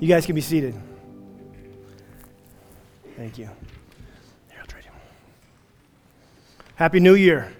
[0.00, 0.76] You guys can be seated.
[3.16, 3.46] Thank you.
[4.48, 4.92] Here, I'll trade you.
[6.76, 7.52] Happy New Year.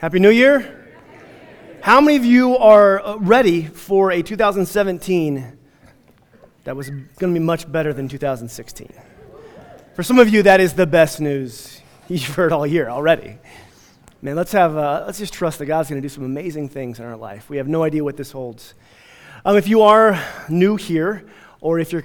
[0.00, 0.82] Happy New Year.
[1.82, 5.58] How many of you are uh, ready for a 2017
[6.64, 8.90] that was going to be much better than 2016?
[9.94, 13.36] For some of you, that is the best news you've heard all year already.
[14.22, 16.98] Man, let's have uh, let's just trust that God's going to do some amazing things
[16.98, 17.50] in our life.
[17.50, 18.72] We have no idea what this holds.
[19.44, 21.24] Um, if you are new here,
[21.60, 22.04] or if you're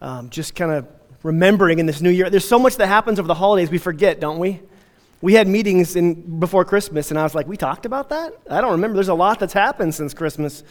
[0.00, 0.86] um, just kind of
[1.24, 2.30] remembering in this new year.
[2.30, 4.60] There's so much that happens over the holidays we forget, don't we?
[5.20, 8.34] We had meetings in, before Christmas, and I was like, we talked about that?
[8.48, 8.94] I don't remember.
[8.94, 10.62] There's a lot that's happened since Christmas.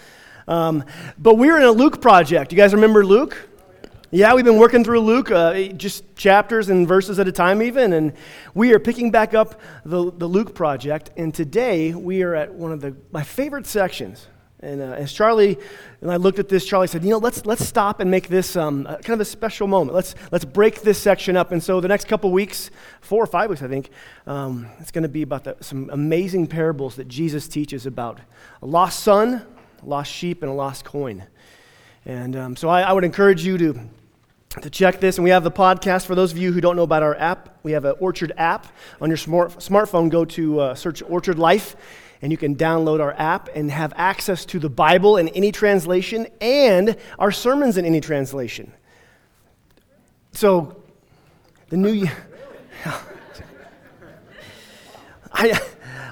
[0.48, 0.86] Um,
[1.18, 2.54] but we're in a Luke project.
[2.54, 3.50] You guys remember Luke?
[4.10, 7.92] Yeah, we've been working through Luke, uh, just chapters and verses at a time, even,
[7.92, 8.14] and
[8.54, 11.10] we are picking back up the, the Luke project.
[11.18, 14.28] And today we are at one of the, my favorite sections
[14.66, 15.60] and uh, as Charlie
[16.02, 18.56] and I looked at this, Charlie said, "You know, let's let's stop and make this
[18.56, 19.94] um, kind of a special moment.
[19.94, 23.50] Let's let's break this section up." And so the next couple weeks, four or five
[23.50, 23.92] weeks, I think,
[24.26, 28.20] um, it's going to be about the, some amazing parables that Jesus teaches about
[28.62, 29.46] a lost son,
[29.84, 31.24] a lost sheep, and a lost coin.
[32.06, 33.80] And um, so I, I would encourage you to
[34.62, 35.18] to check this.
[35.18, 36.08] And we have the podcast.
[36.08, 38.66] For those of you who don't know about our app, we have an Orchard app
[39.00, 40.10] on your smart, smartphone.
[40.10, 41.76] Go to uh, search Orchard Life
[42.26, 46.26] and you can download our app and have access to the Bible in any translation
[46.42, 48.74] and our sermons in any translation.
[50.32, 50.76] So,
[51.70, 52.18] the new year.
[55.32, 55.62] I, I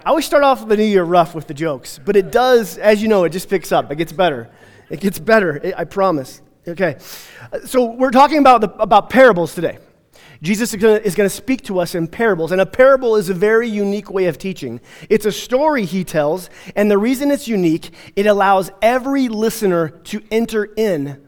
[0.06, 3.08] always start off the new year rough with the jokes, but it does, as you
[3.08, 3.91] know, it just picks up.
[3.91, 4.52] It gets better.
[4.91, 6.44] It gets better, I promise.
[6.67, 6.97] Okay.
[7.66, 9.80] So, we're talking about, the, about parables today.
[10.44, 12.52] Jesus is going to speak to us in parables.
[12.52, 14.81] And a parable is a very unique way of teaching.
[15.09, 20.22] It's a story he tells, and the reason it's unique, it allows every listener to
[20.30, 21.22] enter in.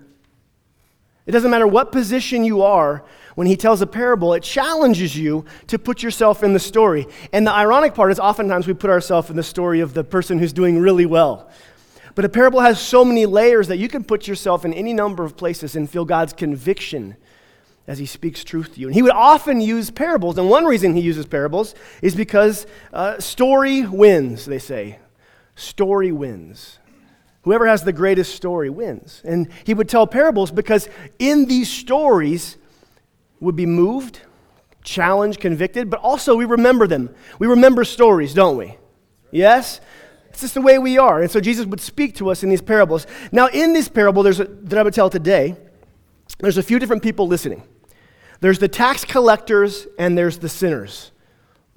[1.25, 5.45] It doesn't matter what position you are, when he tells a parable, it challenges you
[5.67, 7.07] to put yourself in the story.
[7.33, 10.39] And the ironic part is oftentimes we put ourselves in the story of the person
[10.39, 11.49] who's doing really well.
[12.15, 15.23] But a parable has so many layers that you can put yourself in any number
[15.23, 17.15] of places and feel God's conviction
[17.87, 18.87] as he speaks truth to you.
[18.87, 20.37] And he would often use parables.
[20.37, 24.99] And one reason he uses parables is because uh, story wins, they say.
[25.55, 26.79] Story wins.
[27.43, 29.21] Whoever has the greatest story wins.
[29.23, 32.57] And he would tell parables because in these stories
[33.39, 34.21] would be moved,
[34.83, 37.13] challenged, convicted, but also we remember them.
[37.37, 38.77] We remember stories, don't we?
[39.29, 39.79] Yes?
[40.29, 41.21] It's just the way we are.
[41.21, 43.05] And so Jesus would speak to us in these parables.
[43.31, 45.55] Now, in this parable there's a, that I would tell today,
[46.39, 47.63] there's a few different people listening.
[48.41, 51.11] There's the tax collectors and there's the sinners.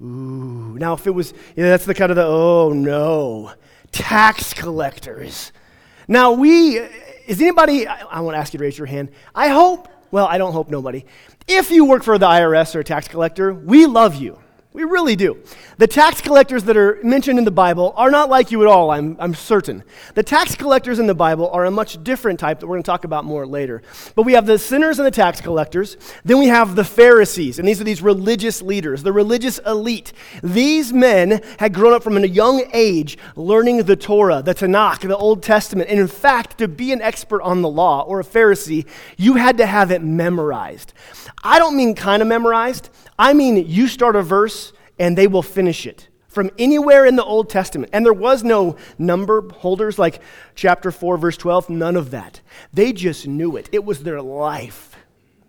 [0.01, 0.77] Ooh.
[0.77, 3.53] Now, if it was, you know, that's the kind of the, oh no,
[3.91, 5.51] tax collectors.
[6.07, 6.77] Now, we,
[7.27, 9.11] is anybody, I, I want to ask you to raise your hand.
[9.35, 11.05] I hope, well, I don't hope nobody.
[11.47, 14.39] If you work for the IRS or a tax collector, we love you.
[14.71, 15.39] We really do.
[15.79, 18.91] The tax collectors that are mentioned in the Bible are not like you at all,
[18.91, 19.83] I'm, I'm certain.
[20.13, 22.85] The tax collectors in the Bible are a much different type that we're going to
[22.85, 23.81] talk about more later.
[24.13, 25.97] But we have the sinners and the tax collectors.
[26.23, 30.13] Then we have the Pharisees, and these are these religious leaders, the religious elite.
[30.43, 35.17] These men had grown up from a young age learning the Torah, the Tanakh, the
[35.17, 35.89] Old Testament.
[35.89, 38.85] And in fact, to be an expert on the law or a Pharisee,
[39.17, 40.93] you had to have it memorized.
[41.43, 42.89] I don't mean kind of memorized.
[43.17, 47.23] I mean, you start a verse and they will finish it from anywhere in the
[47.23, 47.89] Old Testament.
[47.93, 50.21] And there was no number holders like
[50.55, 52.41] chapter 4, verse 12, none of that.
[52.71, 54.95] They just knew it, it was their life.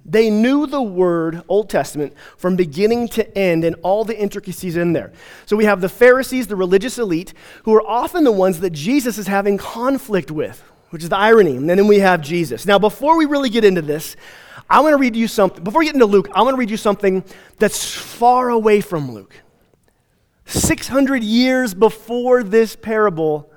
[0.07, 4.95] They knew the word, Old Testament, from beginning to end and all the intricacies in
[4.95, 5.13] there.
[5.45, 7.35] So we have the Pharisees, the religious elite,
[7.65, 11.57] who are often the ones that Jesus is having conflict with, which is the irony.
[11.57, 12.65] And then we have Jesus.
[12.65, 14.17] Now, before we really get into this,
[14.71, 15.65] I want to read you something.
[15.65, 17.25] Before we get into Luke, I want to read you something
[17.59, 19.35] that's far away from Luke.
[20.47, 23.51] 600 years before this parable,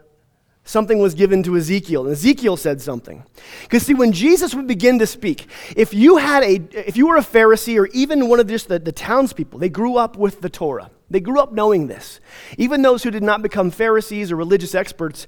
[0.64, 2.06] something was given to Ezekiel.
[2.06, 3.24] And Ezekiel said something.
[3.62, 7.18] Because see, when Jesus would begin to speak, if you had a if you were
[7.18, 10.50] a Pharisee or even one of just the, the townspeople, they grew up with the
[10.50, 10.90] Torah.
[11.12, 12.20] They grew up knowing this.
[12.58, 15.28] Even those who did not become Pharisees or religious experts,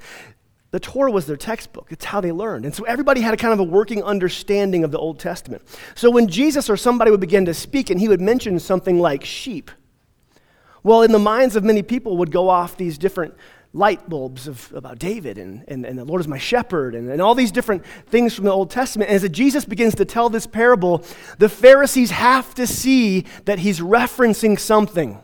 [0.76, 1.88] the Torah was their textbook.
[1.90, 2.66] It's how they learned.
[2.66, 5.62] And so everybody had a kind of a working understanding of the Old Testament.
[5.96, 9.24] So when Jesus or somebody would begin to speak and he would mention something like
[9.24, 9.72] sheep,
[10.84, 13.36] well, in the minds of many people would go off these different
[13.72, 17.22] light bulbs of, about David and, and, and the Lord is my shepherd and, and
[17.22, 19.10] all these different things from the Old Testament.
[19.10, 21.06] And as Jesus begins to tell this parable,
[21.38, 25.22] the Pharisees have to see that he's referencing something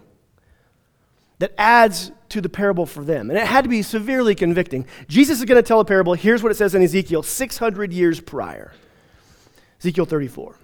[1.41, 3.31] that adds to the parable for them.
[3.31, 4.85] And it had to be severely convicting.
[5.07, 6.13] Jesus is going to tell a parable.
[6.13, 8.73] Here's what it says in Ezekiel 600 years prior.
[9.79, 10.55] Ezekiel 34.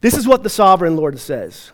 [0.00, 1.72] This is what the sovereign Lord says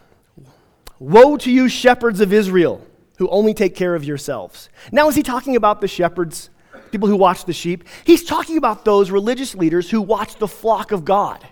[0.99, 2.85] Woe to you, shepherds of Israel,
[3.19, 4.71] who only take care of yourselves.
[4.91, 6.51] Now, is he talking about the shepherds,
[6.91, 7.85] people who watch the sheep?
[8.03, 11.47] He's talking about those religious leaders who watch the flock of God.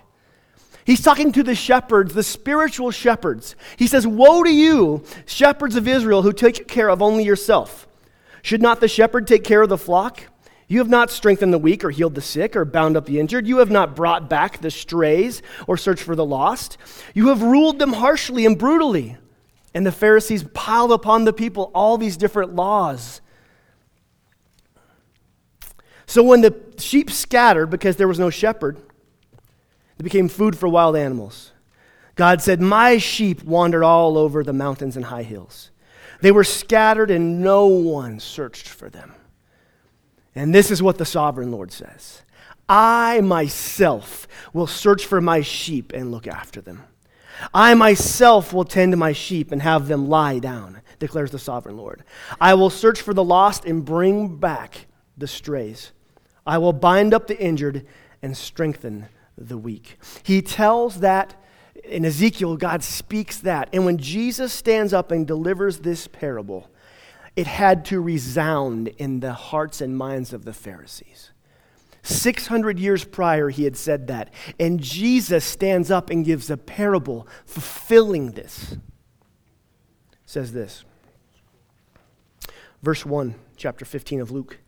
[0.85, 3.55] He's talking to the shepherds, the spiritual shepherds.
[3.75, 7.87] He says, Woe to you, shepherds of Israel, who take care of only yourself.
[8.43, 10.25] Should not the shepherd take care of the flock?
[10.67, 13.47] You have not strengthened the weak or healed the sick or bound up the injured.
[13.47, 16.77] You have not brought back the strays or searched for the lost.
[17.15, 19.17] You have ruled them harshly and brutally.
[19.73, 23.21] And the Pharisees piled upon the people all these different laws.
[26.05, 28.79] So when the sheep scattered because there was no shepherd,
[29.97, 31.51] they became food for wild animals.
[32.15, 35.71] God said, My sheep wandered all over the mountains and high hills.
[36.21, 39.13] They were scattered, and no one searched for them.
[40.33, 42.23] And this is what the sovereign Lord says
[42.67, 46.83] I myself will search for my sheep and look after them.
[47.53, 52.03] I myself will tend my sheep and have them lie down, declares the sovereign Lord.
[52.39, 54.87] I will search for the lost and bring back
[55.17, 55.91] the strays.
[56.45, 57.85] I will bind up the injured
[58.21, 59.97] and strengthen the weak.
[60.23, 61.41] He tells that
[61.83, 63.69] in Ezekiel, God speaks that.
[63.73, 66.69] And when Jesus stands up and delivers this parable,
[67.35, 71.31] it had to resound in the hearts and minds of the Pharisees.
[72.01, 74.31] 600 years prior, he had said that.
[74.59, 78.77] And Jesus stands up and gives a parable fulfilling this.
[80.25, 80.85] says this.
[82.83, 84.59] Verse 1, chapter 15 of Luke.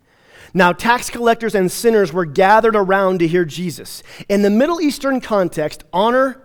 [0.53, 4.03] Now, tax collectors and sinners were gathered around to hear Jesus.
[4.29, 6.41] In the Middle Eastern context, honor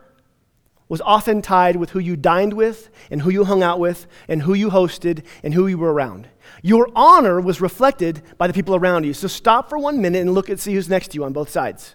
[0.88, 4.42] was often tied with who you dined with and who you hung out with and
[4.42, 6.28] who you hosted and who you were around.
[6.60, 9.14] Your honor was reflected by the people around you.
[9.14, 11.48] So stop for one minute and look and see who's next to you on both
[11.48, 11.94] sides.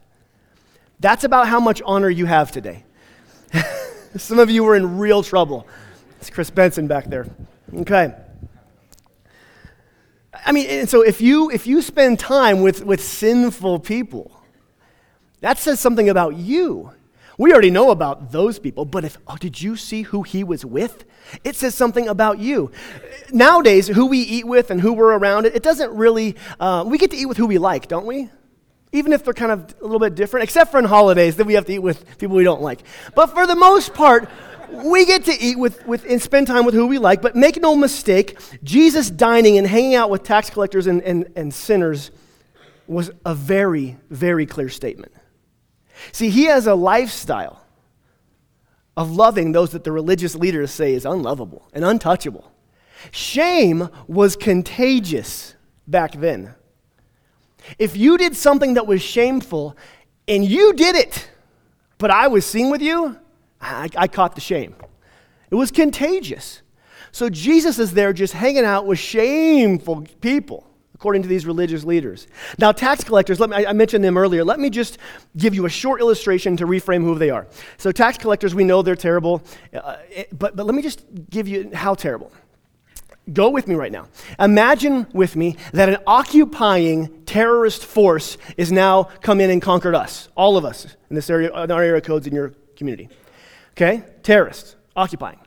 [1.00, 2.86] That's about how much honor you have today.
[4.18, 5.68] Some of you were in real trouble.
[6.20, 7.28] It's Chris Benson back there.
[7.76, 8.16] Okay.
[10.48, 14.32] I mean, and so if you if you spend time with, with sinful people,
[15.42, 16.92] that says something about you.
[17.38, 20.66] We already know about those people, but if, oh, did you see who he was
[20.66, 21.04] with?
[21.44, 22.72] It says something about you.
[23.32, 26.98] Nowadays, who we eat with and who we're around, it, it doesn't really, uh, we
[26.98, 28.30] get to eat with who we like, don't we?
[28.94, 31.54] Even if they're kind of a little bit different, except for in holidays that we
[31.56, 32.82] have to eat with people we don't like.
[33.14, 34.30] But for the most part,
[34.72, 37.62] we get to eat with, with and spend time with who we like, but make
[37.62, 42.12] no mistake, Jesus dining and hanging out with tax collectors and, and, and sinners
[42.88, 45.14] was a very, very clear statement.
[46.12, 47.64] See, he has a lifestyle
[48.96, 52.52] of loving those that the religious leaders say is unlovable and untouchable.
[53.12, 55.56] Shame was contagious
[55.88, 56.56] back then.
[57.78, 59.76] If you did something that was shameful
[60.28, 61.30] and you did it,
[61.98, 63.18] but I was seen with you,
[63.62, 64.76] I, I caught the shame.
[65.50, 66.62] It was contagious.
[67.12, 72.28] So Jesus is there just hanging out with shameful people according to these religious leaders.
[72.58, 74.44] Now, tax collectors, let me, I mentioned them earlier.
[74.44, 74.98] Let me just
[75.38, 77.46] give you a short illustration to reframe who they are.
[77.78, 79.44] So, tax collectors, we know they're terrible,
[79.76, 79.98] uh,
[80.32, 82.32] but, but let me just give you how terrible.
[83.32, 84.08] Go with me right now.
[84.40, 90.30] Imagine with me that an occupying terrorist force is now come in and conquered us,
[90.36, 93.10] all of us in this area, in our area codes in your community.
[93.78, 94.04] Okay?
[94.24, 95.40] Terrorists, occupying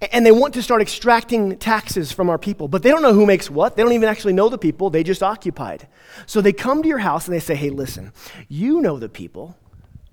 [0.00, 3.26] and they want to start extracting taxes from our people, but they don't know who
[3.26, 3.76] makes what.
[3.76, 5.88] They don't even actually know the people, they just occupied.
[6.26, 8.12] So they come to your house and they say, Hey, listen,
[8.48, 9.56] you know the people.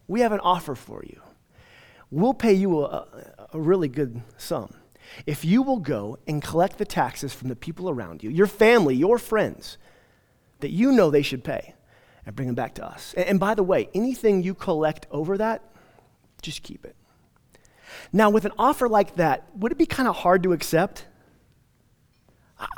[0.07, 1.21] We have an offer for you.
[2.11, 3.07] We'll pay you a,
[3.53, 4.73] a really good sum.
[5.25, 8.95] If you will go and collect the taxes from the people around you, your family,
[8.95, 9.77] your friends,
[10.59, 11.73] that you know they should pay,
[12.25, 13.13] and bring them back to us.
[13.17, 15.63] And, and by the way, anything you collect over that,
[16.41, 16.95] just keep it.
[18.11, 21.05] Now, with an offer like that, would it be kind of hard to accept?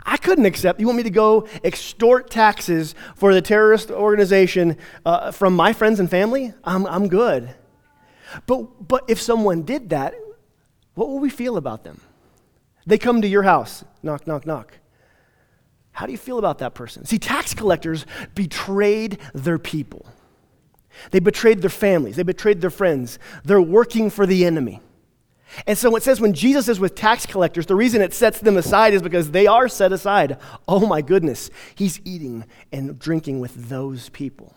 [0.05, 0.79] I couldn't accept.
[0.79, 5.99] You want me to go extort taxes for the terrorist organization uh, from my friends
[5.99, 6.53] and family?
[6.63, 7.53] I'm, I'm good.
[8.45, 10.15] But, but if someone did that,
[10.95, 12.01] what will we feel about them?
[12.87, 14.79] They come to your house, knock, knock, knock.
[15.91, 17.05] How do you feel about that person?
[17.05, 20.05] See, tax collectors betrayed their people,
[21.11, 23.19] they betrayed their families, they betrayed their friends.
[23.43, 24.81] They're working for the enemy.
[25.65, 28.57] And so it says when Jesus is with tax collectors, the reason it sets them
[28.57, 30.37] aside is because they are set aside.
[30.67, 34.53] Oh my goodness, he's eating and drinking with those people.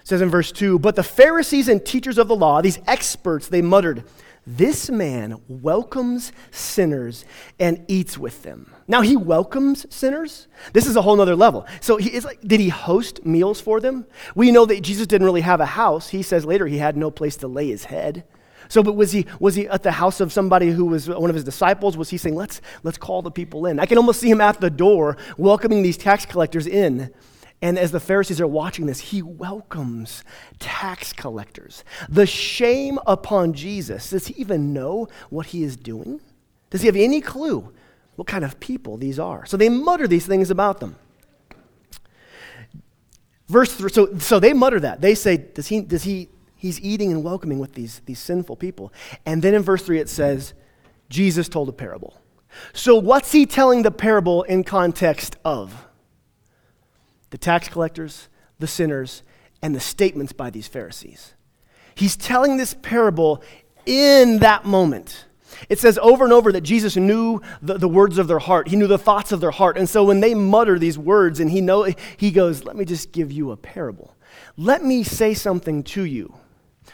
[0.00, 3.48] It says in verse 2 But the Pharisees and teachers of the law, these experts,
[3.48, 4.04] they muttered,
[4.46, 7.24] This man welcomes sinners
[7.58, 8.72] and eats with them.
[8.88, 10.48] Now, he welcomes sinners.
[10.72, 11.66] This is a whole other level.
[11.80, 14.06] So, he, it's like, did he host meals for them?
[14.34, 16.08] We know that Jesus didn't really have a house.
[16.08, 18.24] He says later he had no place to lay his head.
[18.70, 21.34] So, but was he, was he at the house of somebody who was one of
[21.34, 21.96] his disciples?
[21.96, 23.80] Was he saying, let's, let's call the people in?
[23.80, 27.12] I can almost see him at the door welcoming these tax collectors in.
[27.60, 30.22] And as the Pharisees are watching this, he welcomes
[30.60, 31.82] tax collectors.
[32.08, 34.10] The shame upon Jesus.
[34.10, 36.20] Does he even know what he is doing?
[36.70, 37.72] Does he have any clue
[38.14, 39.44] what kind of people these are?
[39.46, 40.94] So they mutter these things about them.
[43.48, 45.00] Verse three, so, so they mutter that.
[45.00, 46.28] They say, does he, does he,
[46.60, 48.92] he's eating and welcoming with these, these sinful people.
[49.26, 50.54] And then in verse 3 it says,
[51.08, 52.20] Jesus told a parable.
[52.72, 55.86] So what's he telling the parable in context of?
[57.30, 59.22] the tax collectors, the sinners,
[59.62, 61.34] and the statements by these Pharisees.
[61.94, 63.42] He's telling this parable
[63.86, 65.26] in that moment.
[65.68, 68.68] It says over and over that Jesus knew the, the, words of their heart.
[68.68, 69.76] He knew the thoughts of their heart.
[69.76, 73.12] And so when they mutter these words and he know he goes, "Let me just
[73.12, 74.14] give you a parable.
[74.56, 76.39] Let me say something to you."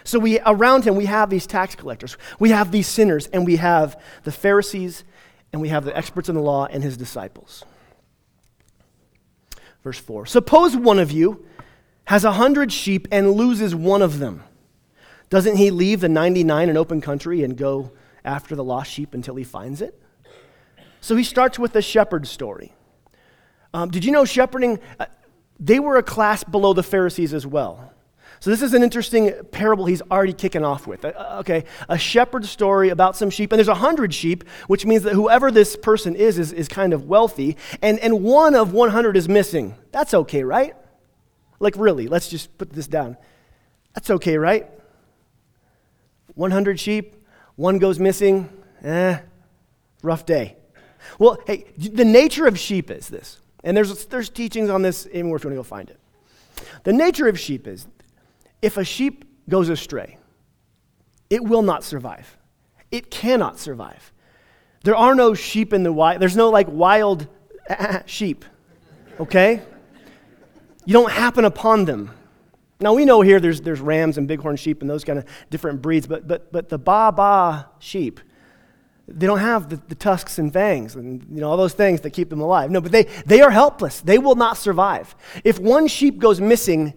[0.04, 2.16] So we around him we have these tax collectors.
[2.38, 5.04] We have these sinners and we have the Pharisees
[5.52, 7.64] and we have the experts in the law and his disciples.
[9.82, 11.46] Verse 4 Suppose one of you
[12.06, 14.42] has a hundred sheep and loses one of them.
[15.28, 17.92] Doesn't he leave the 99 in open country and go
[18.24, 20.00] after the lost sheep until he finds it?
[21.00, 22.72] So he starts with the shepherd story.
[23.74, 24.80] Um, did you know shepherding?
[24.98, 25.06] Uh,
[25.58, 27.92] they were a class below the Pharisees as well.
[28.40, 31.04] So, this is an interesting parable he's already kicking off with.
[31.04, 34.84] Uh, uh, okay, a shepherd story about some sheep, and there's a hundred sheep, which
[34.84, 38.72] means that whoever this person is, is, is kind of wealthy, and, and one of
[38.72, 39.74] 100 is missing.
[39.90, 40.76] That's okay, right?
[41.60, 43.16] Like, really, let's just put this down.
[43.94, 44.68] That's okay, right?
[46.34, 47.16] 100 sheep,
[47.56, 48.50] one goes missing,
[48.82, 49.18] eh,
[50.02, 50.56] rough day.
[51.18, 55.36] Well, hey, the nature of sheep is this, and there's, there's teachings on this anywhere
[55.36, 55.98] if you want to go find it.
[56.84, 57.86] The nature of sheep is
[58.66, 60.18] if a sheep goes astray,
[61.30, 62.36] it will not survive.
[62.90, 64.12] It cannot survive.
[64.82, 66.20] There are no sheep in the wild.
[66.20, 67.28] There's no like wild
[68.06, 68.44] sheep,
[69.20, 69.62] okay?
[70.84, 72.10] You don't happen upon them.
[72.80, 75.80] Now we know here there's, there's rams and bighorn sheep and those kind of different
[75.80, 78.18] breeds, but, but, but the ba ba sheep,
[79.06, 82.10] they don't have the, the, tusks and fangs and you know all those things that
[82.10, 82.68] keep them alive.
[82.72, 84.00] No, but they, they are helpless.
[84.00, 85.14] They will not survive.
[85.44, 86.94] If one sheep goes missing,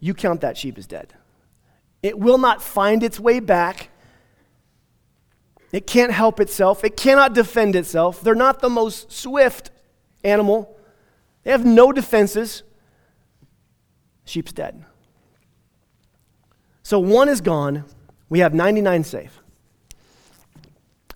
[0.00, 1.12] you count that sheep as dead.
[2.02, 3.90] It will not find its way back.
[5.70, 6.82] It can't help itself.
[6.82, 8.22] It cannot defend itself.
[8.22, 9.70] They're not the most swift
[10.24, 10.76] animal.
[11.44, 12.62] They have no defenses.
[14.24, 14.84] Sheep's dead.
[16.82, 17.84] So one is gone.
[18.28, 19.40] We have 99 safe.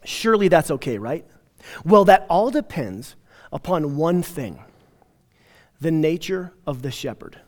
[0.04, 1.26] Surely that's okay, right?
[1.84, 3.16] Well, that all depends
[3.52, 4.62] upon one thing
[5.80, 7.40] the nature of the shepherd.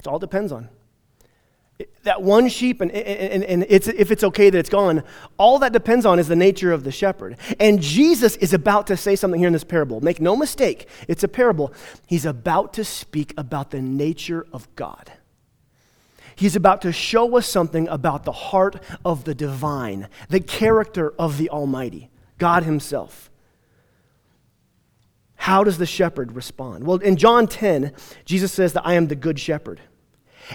[0.00, 0.70] That's all it depends on.
[2.04, 5.02] That one sheep, and, and, and it's, if it's okay that it's gone,
[5.36, 7.36] all that depends on is the nature of the shepherd.
[7.58, 10.00] And Jesus is about to say something here in this parable.
[10.00, 11.74] Make no mistake, it's a parable.
[12.06, 15.12] He's about to speak about the nature of God.
[16.34, 21.36] He's about to show us something about the heart of the divine, the character of
[21.36, 23.30] the Almighty, God Himself.
[25.36, 26.84] How does the shepherd respond?
[26.84, 27.92] Well, in John 10,
[28.24, 29.82] Jesus says that I am the good shepherd.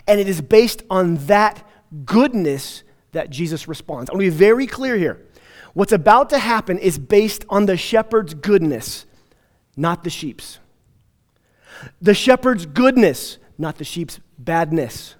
[0.07, 1.67] And it is based on that
[2.05, 4.09] goodness that Jesus responds.
[4.09, 5.25] I want to be very clear here.
[5.73, 9.05] What's about to happen is based on the shepherd's goodness,
[9.75, 10.59] not the sheep's.
[12.01, 15.15] The shepherd's goodness, not the sheep's badness.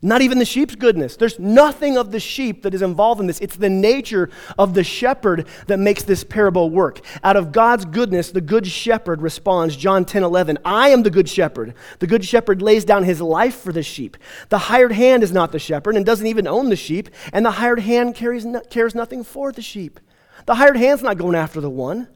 [0.00, 1.16] Not even the sheep's goodness.
[1.16, 3.40] There's nothing of the sheep that is involved in this.
[3.40, 7.00] It's the nature of the shepherd that makes this parable work.
[7.24, 11.28] Out of God's goodness, the good shepherd responds, John 10 11, I am the good
[11.28, 11.74] shepherd.
[11.98, 14.16] The good shepherd lays down his life for the sheep.
[14.50, 17.52] The hired hand is not the shepherd and doesn't even own the sheep, and the
[17.52, 19.98] hired hand carries cares nothing for the sheep.
[20.46, 22.08] The hired hand's not going after the one.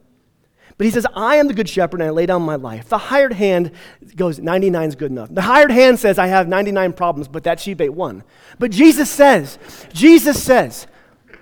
[0.83, 2.89] But he says, I am the good shepherd and I lay down my life.
[2.89, 3.71] The hired hand
[4.17, 5.33] goes, 99 is good enough.
[5.33, 8.21] The hired hand says, I have 99 problems, but that sheep ate one.
[8.59, 9.57] But Jesus says,
[9.93, 10.87] Jesus says,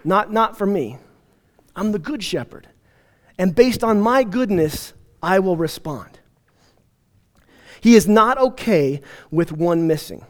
[0.03, 0.99] not, not for me.
[1.75, 2.67] I'm the good shepherd.
[3.39, 4.93] And based on my goodness,
[5.23, 6.19] I will respond.
[7.81, 10.23] He is not okay with one missing.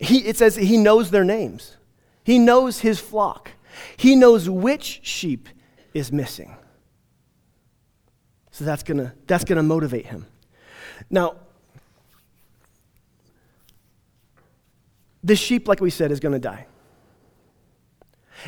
[0.00, 1.76] He, it says he knows their names,
[2.24, 3.50] he knows his flock,
[3.98, 5.50] he knows which sheep
[5.92, 6.56] is missing.
[8.54, 10.26] So that's going to that's going to motivate him.
[11.10, 11.34] Now,
[15.24, 16.68] this sheep, like we said, is going to die.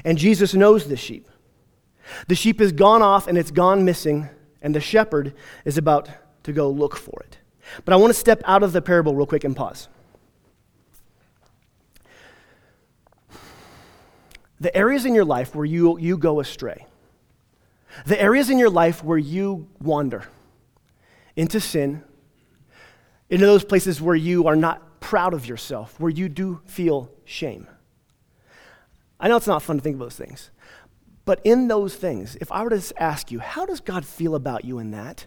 [0.04, 1.28] And Jesus knows the sheep.
[2.28, 4.28] The sheep has gone off and it's gone missing,
[4.62, 5.34] and the shepherd
[5.64, 6.08] is about
[6.44, 7.38] to go look for it.
[7.84, 9.88] But I want to step out of the parable real quick and pause.
[14.60, 16.86] The areas in your life where you, you go astray,
[18.04, 20.24] the areas in your life where you wander
[21.34, 22.02] into sin,
[23.30, 27.66] into those places where you are not proud of yourself, where you do feel shame.
[29.18, 30.50] I know it's not fun to think of those things,
[31.24, 34.64] but in those things, if I were to ask you, how does God feel about
[34.64, 35.26] you in that?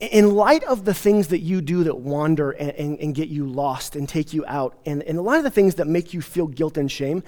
[0.00, 3.46] in light of the things that you do that wander and, and, and, get you
[3.46, 6.20] lost and take you out, and, and a lot of the things that make you
[6.20, 7.22] feel guilt and shame,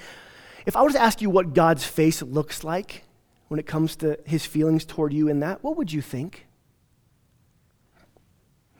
[0.66, 3.04] if I were to ask you what God's face looks like
[3.48, 6.46] when it comes to his feelings toward you in that, what would you think?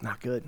[0.00, 0.45] Not good.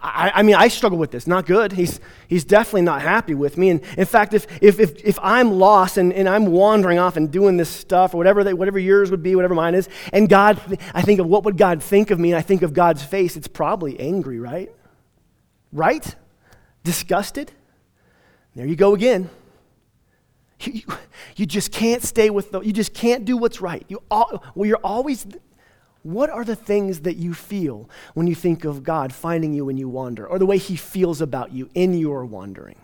[0.00, 1.26] I, I, mean, I struggle with this.
[1.26, 1.72] Not good.
[1.72, 3.70] He's, he's definitely not happy with me.
[3.70, 7.30] And in fact, if, if, if, if I'm lost and, and I'm wandering off and
[7.30, 10.60] doing this stuff, or whatever, they, whatever yours would be, whatever mine is, and God,
[10.94, 13.36] I think of what would God think of me, and I think of God's face,
[13.36, 14.72] it's probably angry, right?
[15.72, 16.14] Right?
[16.84, 17.52] Disgusted?
[18.54, 19.28] There you go again.
[20.64, 20.82] You,
[21.36, 23.84] you just can't stay with the, you just can't do what's right.
[23.88, 25.26] You all, well, you're always
[26.02, 29.76] what are the things that you feel when you think of God finding you when
[29.76, 32.80] you wander, or the way He feels about you in your wandering?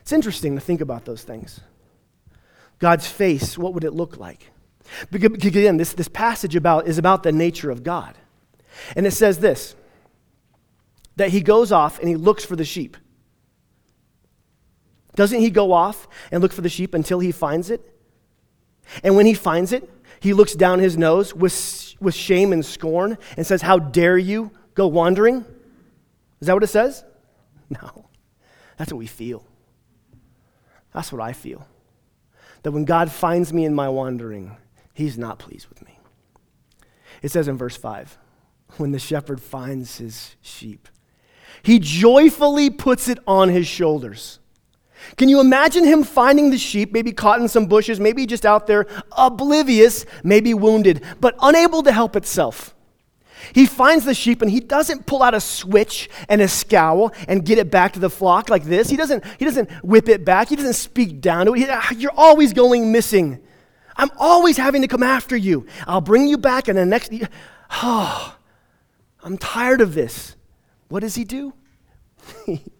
[0.00, 1.60] It's interesting to think about those things.
[2.78, 4.50] God's face, what would it look like?
[5.10, 8.16] Because, again, this, this passage about, is about the nature of God.
[8.96, 9.74] And it says this
[11.16, 12.96] that He goes off and He looks for the sheep.
[15.18, 17.92] Doesn't He go off and look for the sheep until He finds it?
[19.02, 21.52] And when He finds it, He looks down His nose with
[21.98, 25.44] with shame and scorn and says, How dare you go wandering?
[26.40, 27.04] Is that what it says?
[27.70, 28.06] No.
[28.78, 29.44] That's what we feel.
[30.94, 31.66] That's what I feel.
[32.62, 34.56] That when God finds me in my wandering,
[34.94, 35.98] he's not pleased with me.
[37.20, 38.16] It says in verse 5
[38.76, 40.88] when the shepherd finds his sheep,
[41.62, 44.38] he joyfully puts it on his shoulders.
[45.16, 48.66] Can you imagine him finding the sheep, maybe caught in some bushes, maybe just out
[48.66, 52.74] there, oblivious, maybe wounded, but unable to help itself?
[53.52, 57.44] He finds the sheep and he doesn't pull out a switch and a scowl and
[57.44, 58.90] get it back to the flock like this.
[58.90, 60.48] He doesn't, he doesn't whip it back.
[60.48, 61.58] He doesn't speak down to it.
[61.58, 63.40] He, ah, you're always going missing.
[63.96, 65.66] I'm always having to come after you.
[65.86, 67.12] I'll bring you back and the next.
[67.70, 68.36] Oh,
[69.22, 70.36] I'm tired of this.
[70.88, 71.52] What does he do?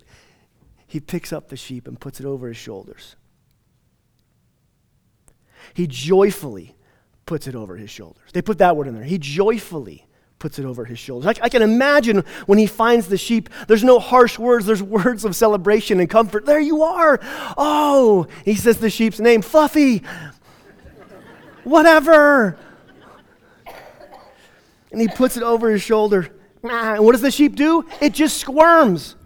[0.89, 3.15] he picks up the sheep and puts it over his shoulders.
[5.75, 6.75] He joyfully
[7.27, 8.33] puts it over his shoulders.
[8.33, 9.05] They put that word in there.
[9.05, 10.07] He joyfully
[10.39, 11.37] puts it over his shoulders.
[11.39, 15.27] I, I, can imagine when he finds the sheep, there's no harsh words, there's words
[15.27, 16.47] of celebration and comfort.
[16.47, 17.21] There you are.
[17.59, 20.03] Oh, he says the sheep's name, Fluffy.
[21.65, 22.57] Whatever.
[24.91, 26.29] And he puts it over his shoulder.
[26.65, 27.85] Ah, and what does the sheep do?
[28.01, 29.17] It just squirms.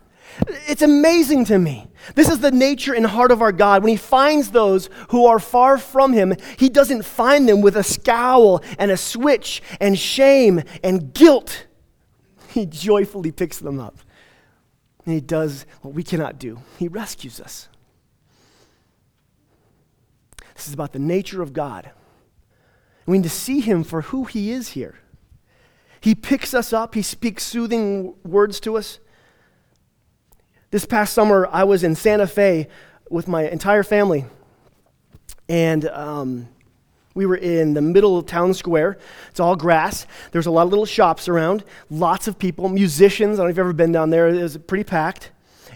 [0.66, 1.88] It's amazing to me.
[2.14, 3.83] This is the nature and heart of our God.
[3.83, 7.83] When He finds those who are far from Him, He doesn't find them with a
[7.83, 11.66] scowl and a switch and shame and guilt.
[12.49, 13.99] He joyfully picks them up.
[15.05, 17.68] And He does what we cannot do He rescues us.
[20.55, 21.90] This is about the nature of God.
[23.07, 24.99] We need to see Him for who He is here.
[26.01, 28.99] He picks us up, He speaks soothing words to us.
[30.72, 32.66] This past summer, I was in Santa Fe
[33.11, 34.24] with my entire family.
[35.46, 36.48] And um,
[37.14, 38.96] we were in the middle of town square.
[39.28, 40.06] It's all grass.
[40.30, 43.38] There's a lot of little shops around, lots of people, musicians.
[43.38, 44.28] I don't know if you've ever been down there.
[44.28, 45.30] It was pretty packed.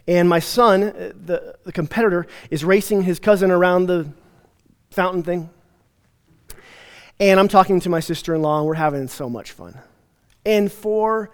[0.08, 4.08] And my son, uh, the, the competitor, is racing his cousin around the
[4.92, 5.50] fountain thing.
[7.20, 9.76] And I'm talking to my sister in law, and we're having so much fun.
[10.46, 11.30] And for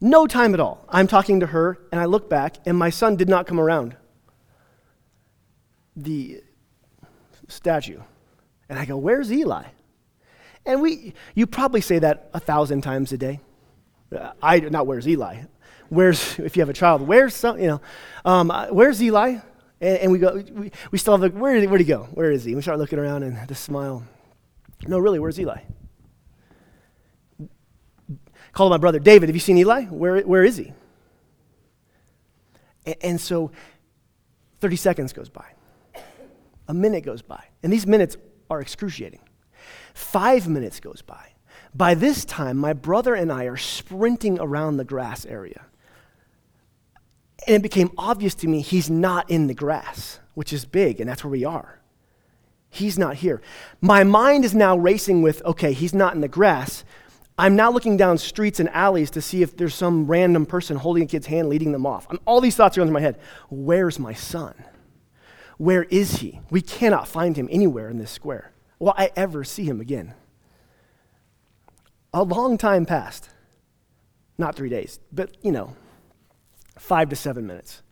[0.00, 0.84] no time at all.
[0.88, 3.96] I'm talking to her, and I look back, and my son did not come around
[5.96, 6.42] the
[7.48, 8.00] statue.
[8.68, 9.64] And I go, Where's Eli?
[10.66, 13.40] And we, you probably say that a thousand times a day.
[14.42, 15.42] I, not where's Eli?
[15.88, 17.80] Where's, if you have a child, where's some, you know,
[18.24, 19.38] um, uh, where's Eli?
[19.80, 22.08] And, and, we go, we, we still have the, where where'd he go?
[22.12, 22.54] Where is he?
[22.56, 24.02] We start looking around and the smile.
[24.88, 25.60] No, really, where's Eli?
[28.56, 29.84] Called my brother, David, have you seen Eli?
[29.84, 30.72] Where, where is he?
[32.86, 33.50] And, and so
[34.60, 35.44] 30 seconds goes by.
[36.66, 37.44] A minute goes by.
[37.62, 38.16] And these minutes
[38.48, 39.20] are excruciating.
[39.92, 41.32] Five minutes goes by.
[41.74, 45.66] By this time, my brother and I are sprinting around the grass area.
[47.46, 51.10] And it became obvious to me he's not in the grass, which is big, and
[51.10, 51.82] that's where we are.
[52.70, 53.42] He's not here.
[53.82, 56.85] My mind is now racing with, okay, he's not in the grass.
[57.38, 61.02] I'm now looking down streets and alleys to see if there's some random person holding
[61.02, 62.06] a kid's hand, leading them off.
[62.08, 63.18] I'm, all these thoughts are going through my head.
[63.50, 64.54] Where's my son?
[65.58, 66.40] Where is he?
[66.50, 68.52] We cannot find him anywhere in this square.
[68.78, 70.14] Will I ever see him again?
[72.12, 73.30] A long time passed.
[74.38, 75.74] Not three days, but, you know,
[76.78, 77.82] five to seven minutes.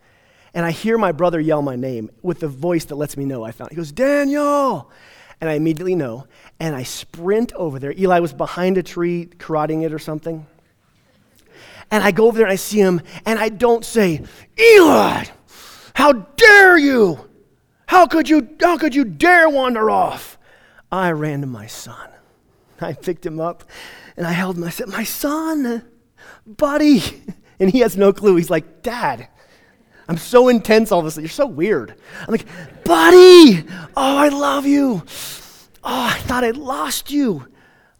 [0.54, 3.42] And I hear my brother yell my name with the voice that lets me know
[3.44, 3.70] I found.
[3.70, 4.90] He goes, Daniel!
[5.40, 6.26] And I immediately know.
[6.60, 7.92] And I sprint over there.
[7.92, 10.46] Eli was behind a tree, karateing it or something.
[11.90, 14.22] And I go over there and I see him, and I don't say,
[14.58, 15.24] Eli,
[15.94, 17.28] how dare you?
[17.86, 20.38] How could you, how could you dare wander off?
[20.90, 22.08] I ran to my son.
[22.80, 23.64] I picked him up
[24.16, 24.64] and I held him.
[24.64, 25.84] I said, My son,
[26.46, 27.02] buddy.
[27.60, 28.34] And he has no clue.
[28.34, 29.28] He's like, Dad.
[30.08, 31.24] I'm so intense all of a sudden.
[31.24, 31.94] You're so weird.
[32.20, 32.46] I'm like,
[32.84, 33.64] buddy,
[33.96, 35.02] oh, I love you.
[35.82, 37.46] Oh, I thought I lost you.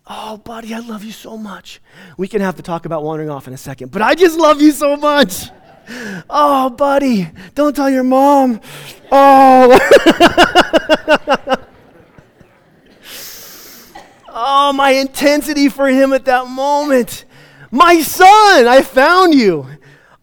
[0.06, 1.80] Oh, buddy, I love you so much.
[2.18, 4.60] We can have to talk about wandering off in a second, but I just love
[4.60, 5.48] you so much.
[6.28, 8.60] Oh, buddy, don't tell your mom.
[9.10, 9.78] Oh.
[14.28, 17.24] oh, my intensity for him at that moment.
[17.70, 19.66] My son, I found you.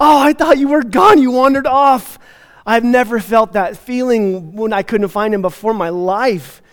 [0.04, 1.22] Oh, I thought you were gone.
[1.22, 2.18] You wandered off.
[2.66, 6.64] I've never felt that feeling when I couldn't find him before my life.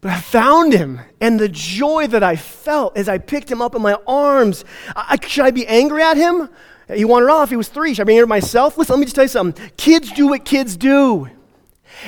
[0.00, 3.76] But I found him, and the joy that I felt as I picked him up
[3.76, 4.64] in my arms.
[4.96, 6.50] I, should I be angry at him?
[6.92, 7.50] He wandered off.
[7.50, 7.94] He was three.
[7.94, 8.76] Should I be angry at myself?
[8.76, 9.70] Listen, let me just tell you something.
[9.76, 11.30] Kids do what kids do,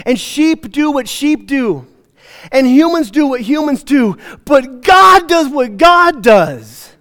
[0.04, 1.86] and sheep do what sheep do,
[2.50, 6.92] and humans do what humans do, but God does what God does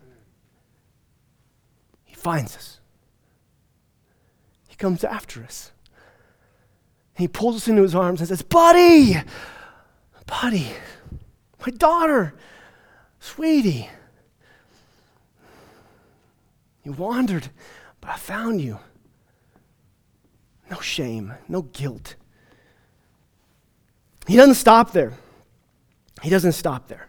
[2.05, 2.66] He finds us.
[4.77, 5.71] Comes after us.
[7.15, 9.17] He pulls us into his arms and says, Buddy,
[10.27, 10.67] buddy,
[11.65, 12.35] my daughter,
[13.19, 13.89] sweetie.
[16.83, 17.49] You wandered,
[17.99, 18.79] but I found you.
[20.69, 22.15] No shame, no guilt.
[24.27, 25.13] He doesn't stop there.
[26.21, 27.06] He doesn't stop there.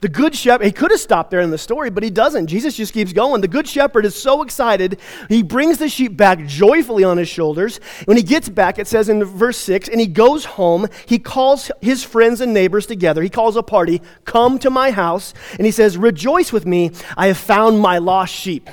[0.00, 2.46] The good shepherd, he could have stopped there in the story, but he doesn't.
[2.46, 3.42] Jesus just keeps going.
[3.42, 4.98] The good shepherd is so excited.
[5.28, 7.80] He brings the sheep back joyfully on his shoulders.
[8.06, 10.88] When he gets back, it says in verse 6, and he goes home.
[11.04, 13.20] He calls his friends and neighbors together.
[13.20, 15.34] He calls a party, come to my house.
[15.58, 16.92] And he says, Rejoice with me.
[17.14, 18.70] I have found my lost sheep.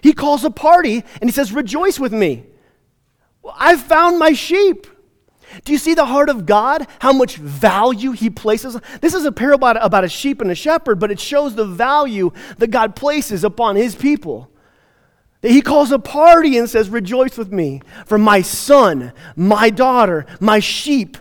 [0.00, 2.46] He calls a party and he says, Rejoice with me.
[3.54, 4.86] I've found my sheep.
[5.64, 6.86] Do you see the heart of God?
[7.00, 8.78] How much value He places?
[9.00, 12.32] This is a parable about a sheep and a shepherd, but it shows the value
[12.58, 14.50] that God places upon His people.
[15.40, 20.26] That He calls a party and says, Rejoice with me, for my son, my daughter,
[20.40, 21.16] my sheep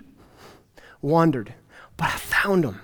[1.02, 1.54] wandered,
[1.96, 2.82] but I found them.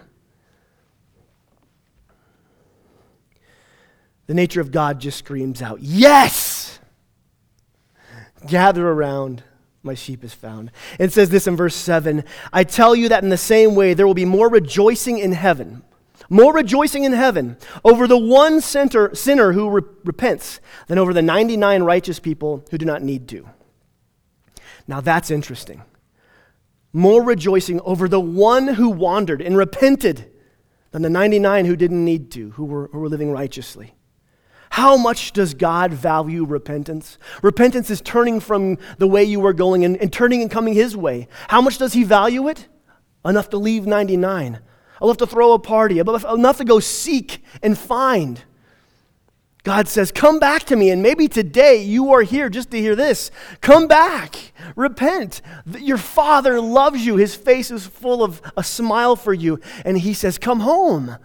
[4.27, 6.79] The nature of God just screams out, Yes!
[8.47, 9.43] Gather around
[9.84, 10.72] my sheep is found.
[10.98, 14.08] It says this in verse 7 I tell you that in the same way there
[14.08, 15.84] will be more rejoicing in heaven,
[16.30, 21.22] more rejoicing in heaven over the one center, sinner who re- repents than over the
[21.22, 23.48] 99 righteous people who do not need to.
[24.88, 25.82] Now that's interesting.
[26.93, 30.32] More rejoicing over the one who wandered and repented
[30.91, 33.93] than the 99 who didn't need to, who were, who were living righteously.
[34.74, 37.20] How much does God value repentance?
[37.44, 40.98] Repentance is turning from the way you were going and, and turning and coming His
[40.98, 41.28] way.
[41.48, 42.68] How much does He value it?
[43.24, 44.60] Enough to leave 99,
[45.00, 48.44] enough to throw a party, enough to go seek and find.
[49.62, 50.90] God says, Come back to me.
[50.90, 53.30] And maybe today you are here just to hear this.
[53.62, 54.54] Come back.
[54.76, 55.44] Repent.
[55.78, 57.18] Your Father loves you.
[57.18, 59.60] His face is full of a smile for you.
[59.86, 61.16] And He says, Come home.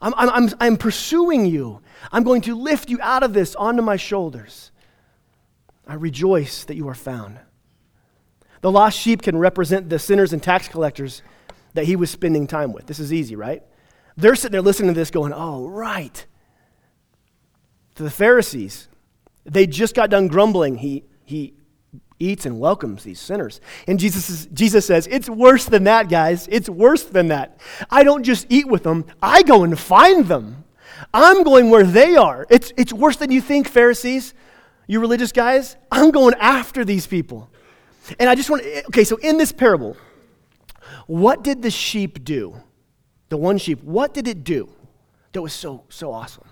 [0.00, 1.80] I'm, I'm, I'm pursuing you.
[2.10, 4.70] I'm going to lift you out of this onto my shoulders.
[5.86, 7.38] I rejoice that you are found.
[8.60, 11.22] The lost sheep can represent the sinners and tax collectors
[11.74, 12.86] that he was spending time with.
[12.86, 13.62] This is easy, right?
[14.16, 16.26] They're sitting there listening to this going, oh, right.
[17.96, 18.88] To the Pharisees,
[19.44, 20.76] they just got done grumbling.
[20.76, 21.54] He, he
[22.18, 23.60] eats and welcomes these sinners.
[23.86, 26.48] And Jesus, is, Jesus says, It's worse than that, guys.
[26.50, 27.58] It's worse than that.
[27.90, 30.61] I don't just eat with them, I go and find them.
[31.14, 32.46] I'm going where they are.
[32.50, 34.34] It's, it's worse than you think, Pharisees,
[34.86, 35.76] you religious guys.
[35.90, 37.50] I'm going after these people.
[38.18, 39.96] And I just want to, okay, so in this parable,
[41.06, 42.56] what did the sheep do?
[43.28, 44.70] The one sheep, what did it do
[45.32, 46.44] that was so, so awesome?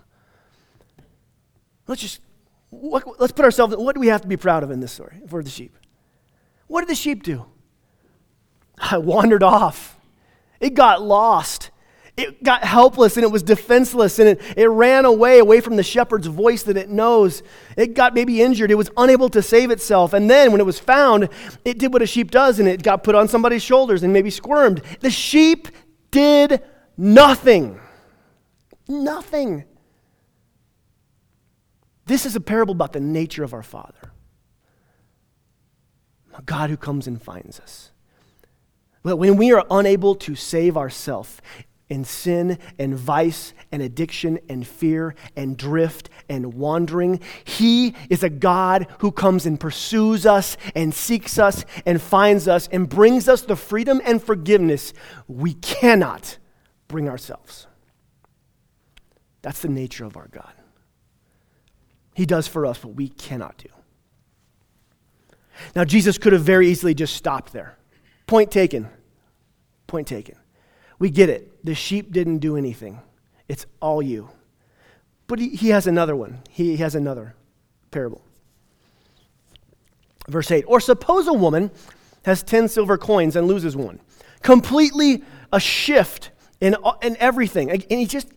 [1.86, 2.20] Let's just
[2.70, 5.20] What, let's put ourselves, what do we have to be proud of in this story
[5.26, 5.76] for the sheep?
[6.68, 7.46] What did the sheep do?
[8.78, 9.98] I wandered off.
[10.60, 11.70] It got lost.
[12.20, 15.82] It got helpless and it was defenseless and it, it ran away, away from the
[15.82, 17.42] shepherd's voice that it knows.
[17.76, 18.70] It got maybe injured.
[18.70, 20.12] It was unable to save itself.
[20.12, 21.30] And then when it was found,
[21.64, 24.28] it did what a sheep does and it got put on somebody's shoulders and maybe
[24.28, 24.82] squirmed.
[25.00, 25.68] The sheep
[26.10, 26.62] did
[26.98, 27.80] nothing.
[28.86, 29.64] Nothing.
[32.04, 34.12] This is a parable about the nature of our Father.
[36.36, 37.92] A God who comes and finds us.
[39.02, 41.40] But when we are unable to save ourselves
[41.90, 48.30] in sin and vice and addiction and fear and drift and wandering, He is a
[48.30, 53.42] God who comes and pursues us and seeks us and finds us and brings us
[53.42, 54.94] the freedom and forgiveness
[55.28, 56.38] we cannot
[56.88, 57.66] bring ourselves.
[59.42, 60.52] That's the nature of our God.
[62.14, 63.68] He does for us what we cannot do.
[65.74, 67.76] Now, Jesus could have very easily just stopped there.
[68.26, 68.88] Point taken.
[69.86, 70.36] Point taken.
[71.00, 71.64] We get it.
[71.64, 73.00] The sheep didn't do anything,
[73.48, 74.30] it's all you.
[75.26, 76.40] But he, he has another one.
[76.50, 77.34] He has another
[77.90, 78.22] parable.
[80.28, 81.70] Verse 8 Or suppose a woman
[82.24, 84.00] has 10 silver coins and loses one.
[84.42, 87.70] Completely a shift in, in everything.
[87.70, 88.28] And he just,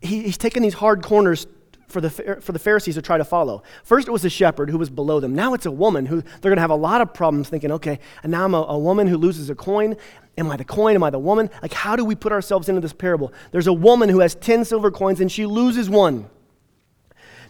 [0.00, 1.46] he, he's taken these hard corners
[1.86, 3.62] for the, for the Pharisees to try to follow.
[3.84, 5.34] First, it was a shepherd who was below them.
[5.34, 8.00] Now it's a woman who they're going to have a lot of problems thinking, okay,
[8.22, 9.96] and now I'm a, a woman who loses a coin.
[10.36, 10.94] Am I the coin?
[10.94, 11.48] Am I the woman?
[11.62, 13.32] Like, how do we put ourselves into this parable?
[13.52, 16.28] There's a woman who has 10 silver coins and she loses one.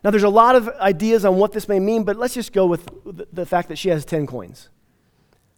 [0.02, 2.66] Now, there's a lot of ideas on what this may mean, but let's just go
[2.66, 2.86] with
[3.32, 4.68] the fact that she has 10 coins.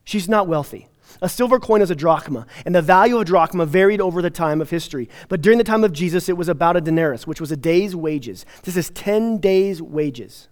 [0.04, 0.88] She's not wealthy.
[1.20, 4.30] A silver coin is a drachma, and the value of a drachma varied over the
[4.30, 5.08] time of history.
[5.28, 7.96] But during the time of Jesus, it was about a denarius, which was a day's
[7.96, 8.46] wages.
[8.62, 10.48] This is 10 days' wages.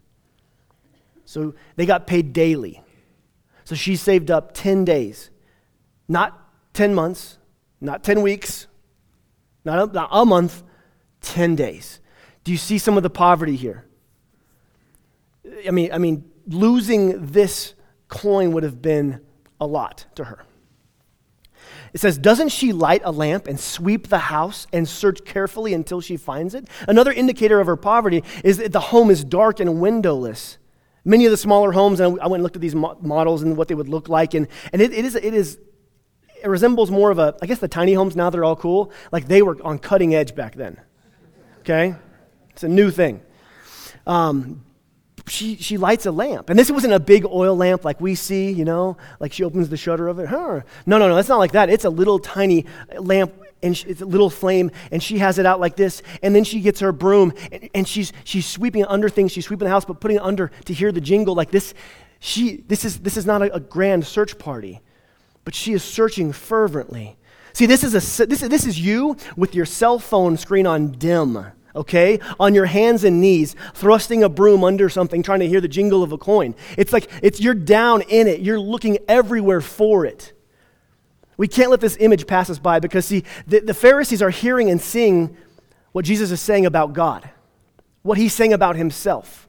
[1.25, 2.83] So they got paid daily.
[3.65, 5.31] So she saved up 10 days,
[6.09, 6.44] not
[6.75, 7.39] 10 months,
[7.81, 8.67] not 10 weeks,
[9.65, 10.63] not a, not a month,
[11.23, 12.01] 10 days.
[12.45, 13.87] Do you see some of the poverty here?
[15.67, 17.75] I mean, I mean, losing this
[18.09, 19.21] coin would have been
[19.61, 20.45] a lot to her.
[21.93, 26.01] It says, Doesn't she light a lamp and sweep the house and search carefully until
[26.01, 26.69] she finds it?
[26.89, 30.59] Another indicator of her poverty is that the home is dark and windowless.
[31.05, 33.69] Many of the smaller homes, and I went and looked at these models and what
[33.69, 35.59] they would look like, and, and it, it, is, it, is,
[36.45, 38.93] it resembles more of a, I guess the tiny homes now, they're all cool.
[39.11, 40.79] Like they were on cutting edge back then.
[41.61, 41.95] Okay?
[42.51, 43.23] It's a new thing.
[44.07, 44.63] Um,
[45.27, 46.51] she, she lights a lamp.
[46.51, 49.71] And this wasn't a big oil lamp like we see, you know, like she opens
[49.71, 50.29] the shutter of it.
[50.29, 50.61] Huh.
[50.85, 51.71] No, no, no, it's not like that.
[51.71, 52.67] It's a little tiny
[52.99, 56.45] lamp and it's a little flame and she has it out like this and then
[56.45, 59.33] she gets her broom and, and she's, she's sweeping under things.
[59.33, 61.73] She's sweeping the house but putting it under to hear the jingle like this.
[62.21, 64.83] She, this, is, this is not a, a grand search party,
[65.45, 67.17] but she is searching fervently.
[67.53, 71.53] See, this is, a, this, this is you with your cell phone screen on dim
[71.77, 72.21] okay?
[72.39, 76.03] On your hands and knees, thrusting a broom under something, trying to hear the jingle
[76.03, 76.55] of a coin.
[76.79, 78.41] It's like it's you're down in it.
[78.41, 80.33] You're looking everywhere for it.
[81.37, 84.71] We can't let this image pass us by because, see, the, the Pharisees are hearing
[84.71, 85.37] and seeing
[85.93, 87.29] what Jesus is saying about God,
[88.03, 89.49] what he's saying about himself.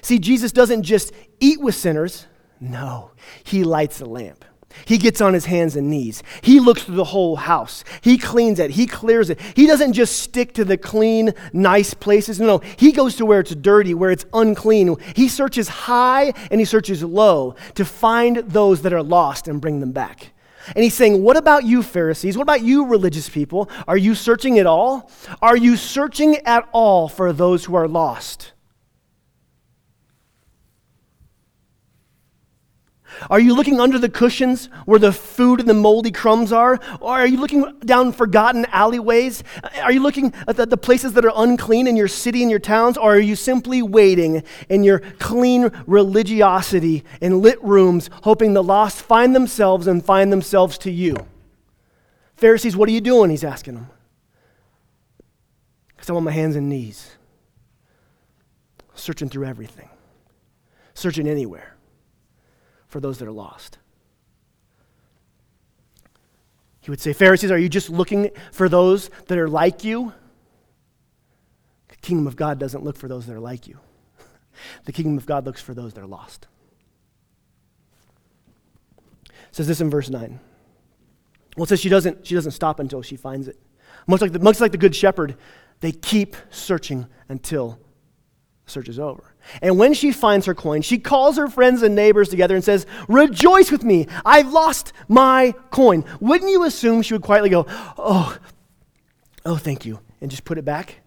[0.00, 2.26] See, Jesus doesn't just eat with sinners,
[2.60, 3.10] no,
[3.44, 4.44] he lights a lamp.
[4.84, 6.22] He gets on his hands and knees.
[6.42, 7.84] He looks through the whole house.
[8.00, 8.72] He cleans it.
[8.72, 9.40] He clears it.
[9.54, 12.40] He doesn't just stick to the clean, nice places.
[12.40, 14.96] No, he goes to where it's dirty, where it's unclean.
[15.14, 19.80] He searches high and he searches low to find those that are lost and bring
[19.80, 20.32] them back.
[20.74, 22.36] And he's saying, What about you, Pharisees?
[22.36, 23.68] What about you, religious people?
[23.88, 25.10] Are you searching at all?
[25.40, 28.52] Are you searching at all for those who are lost?
[33.30, 36.80] Are you looking under the cushions where the food and the moldy crumbs are?
[37.00, 39.42] Or are you looking down forgotten alleyways?
[39.82, 42.96] Are you looking at the, places that are unclean in your city and your towns?
[42.96, 49.02] Or are you simply waiting in your clean religiosity in lit rooms, hoping the lost
[49.02, 51.16] find themselves and find themselves to you?
[52.36, 53.30] Pharisees, what are you doing?
[53.30, 53.90] He's asking them.
[55.88, 57.12] Because I'm on my hands and knees,
[58.94, 59.88] searching through everything,
[60.94, 61.71] searching anywhere
[62.92, 63.78] for those that are lost.
[66.80, 70.12] He would say, Pharisees, are you just looking for those that are like you?
[71.88, 73.78] The kingdom of God doesn't look for those that are like you.
[74.84, 76.48] the kingdom of God looks for those that are lost.
[79.24, 80.38] It says this in verse 9.
[81.56, 83.58] Well, it says she doesn't, she doesn't stop until she finds it.
[84.06, 85.36] Much like, the, much like the good shepherd,
[85.80, 87.78] they keep searching until
[88.66, 89.31] the search is over.
[89.60, 92.86] And when she finds her coin, she calls her friends and neighbors together and says,
[93.08, 96.04] Rejoice with me, I've lost my coin.
[96.20, 97.66] Wouldn't you assume she would quietly go,
[97.98, 98.36] Oh,
[99.44, 101.00] oh, thank you, and just put it back?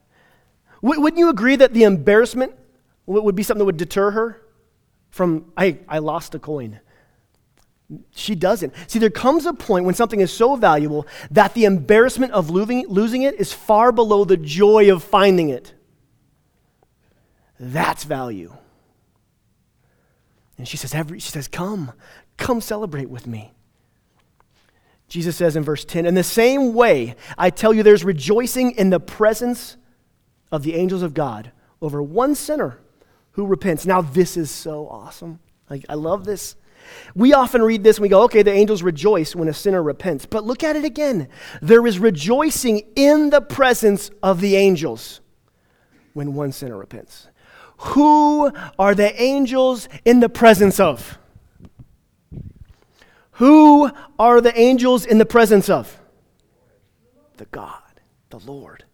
[0.81, 2.53] Wouldn't you agree that the embarrassment
[3.05, 4.41] would be something that would deter her
[5.09, 6.79] from, I, I lost a coin?
[8.11, 8.73] She doesn't.
[8.87, 12.87] See, there comes a point when something is so valuable that the embarrassment of losing,
[12.87, 15.74] losing it is far below the joy of finding it.
[17.59, 18.53] That's value.
[20.57, 21.91] And she says, every, she says, Come,
[22.37, 23.53] come celebrate with me.
[25.07, 28.89] Jesus says in verse 10, In the same way, I tell you, there's rejoicing in
[28.89, 29.77] the presence
[30.51, 32.79] of the angels of God over one sinner
[33.31, 33.85] who repents.
[33.85, 35.39] Now, this is so awesome.
[35.69, 36.55] Like, I love this.
[37.15, 40.25] We often read this and we go, okay, the angels rejoice when a sinner repents.
[40.25, 41.29] But look at it again.
[41.61, 45.21] There is rejoicing in the presence of the angels
[46.13, 47.27] when one sinner repents.
[47.77, 51.17] Who are the angels in the presence of?
[53.33, 55.99] Who are the angels in the presence of?
[57.37, 57.81] The God,
[58.29, 58.85] the Lord.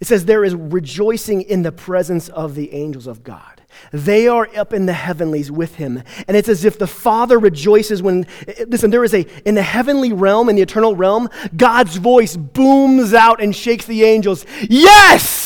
[0.00, 3.60] It says there is rejoicing in the presence of the angels of God.
[3.92, 6.02] They are up in the heavenlies with him.
[6.26, 8.26] And it's as if the Father rejoices when,
[8.66, 13.12] listen, there is a, in the heavenly realm, in the eternal realm, God's voice booms
[13.12, 14.46] out and shakes the angels.
[14.62, 15.39] Yes!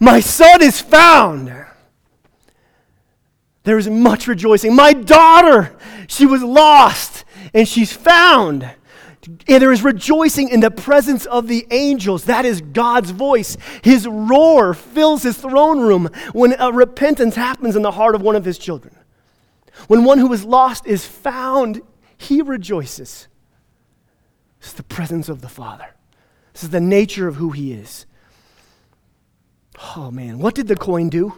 [0.00, 1.52] My son is found.
[3.64, 4.74] There is much rejoicing.
[4.74, 8.70] My daughter, she was lost and she's found.
[9.48, 12.24] And there is rejoicing in the presence of the angels.
[12.24, 13.56] That is God's voice.
[13.82, 18.36] His roar fills his throne room when a repentance happens in the heart of one
[18.36, 18.94] of his children.
[19.88, 21.80] When one who is lost is found,
[22.18, 23.28] he rejoices.
[24.60, 25.94] This is the presence of the Father.
[26.52, 28.04] This is the nature of who he is.
[29.96, 31.34] Oh man, what did the coin do?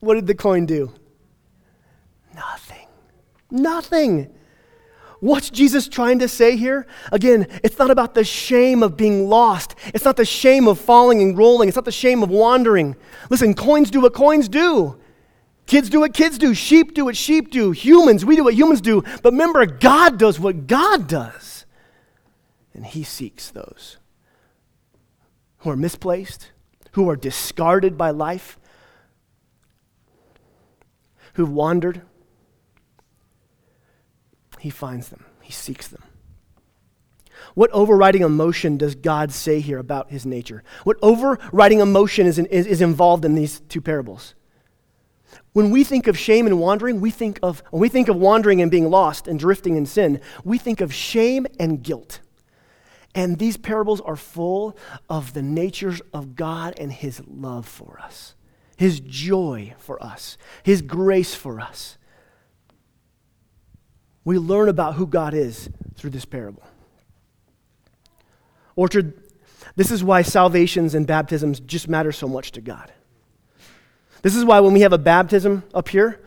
[0.00, 0.92] What did the coin do?
[2.34, 2.88] Nothing.
[3.50, 4.34] Nothing.
[5.20, 6.86] What's Jesus trying to say here?
[7.12, 9.76] Again, it's not about the shame of being lost.
[9.94, 11.68] It's not the shame of falling and rolling.
[11.68, 12.96] It's not the shame of wandering.
[13.30, 14.98] Listen, coins do what coins do.
[15.66, 16.54] Kids do what kids do.
[16.54, 17.70] Sheep do what sheep do.
[17.70, 19.02] Humans, we do what humans do.
[19.22, 21.66] But remember, God does what God does.
[22.74, 23.98] And He seeks those
[25.62, 26.50] who are misplaced,
[26.92, 28.58] who are discarded by life,
[31.34, 32.02] who've wandered.
[34.58, 36.02] He finds them, He seeks them.
[37.54, 40.62] What overriding emotion does God say here about his nature?
[40.84, 44.34] What overriding emotion is, in, is, is, involved in these two parables?
[45.52, 48.62] When we think of shame and wandering, we think of, when we think of wandering
[48.62, 52.20] and being lost and drifting in sin, we think of shame and guilt.
[53.14, 54.76] And these parables are full
[55.08, 58.34] of the natures of God and His love for us,
[58.76, 61.98] His joy for us, His grace for us.
[64.24, 66.62] We learn about who God is through this parable.
[68.76, 69.20] Orchard,
[69.76, 72.92] this is why salvations and baptisms just matter so much to God.
[74.22, 76.20] This is why when we have a baptism up here,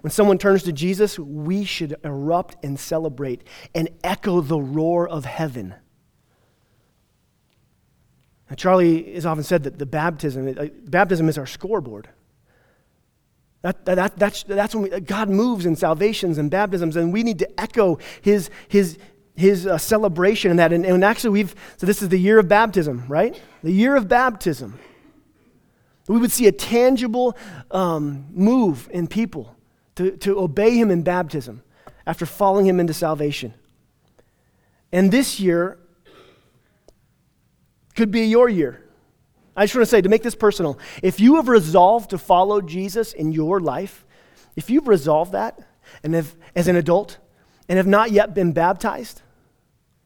[0.00, 3.42] when someone turns to Jesus, we should erupt and celebrate
[3.74, 5.74] and echo the roar of heaven
[8.48, 12.08] now, Charlie has often said that the baptism, uh, baptism is our scoreboard.
[13.62, 17.40] That, that, that's, that's when we, God moves in salvations and baptisms, and we need
[17.40, 18.96] to echo his, his,
[19.36, 20.72] his uh, celebration in that.
[20.72, 23.38] And, and actually, we've, so this is the year of baptism, right?
[23.62, 24.78] The year of baptism.
[26.06, 27.36] We would see a tangible
[27.70, 29.54] um, move in people
[29.96, 31.62] to, to obey him in baptism
[32.06, 33.52] after following him into salvation.
[34.90, 35.78] And this year,
[37.98, 38.80] could be your year.
[39.56, 42.60] I just want to say, to make this personal, if you have resolved to follow
[42.60, 44.06] Jesus in your life,
[44.54, 45.58] if you've resolved that,
[46.04, 47.18] and if, as an adult,
[47.68, 49.22] and have not yet been baptized,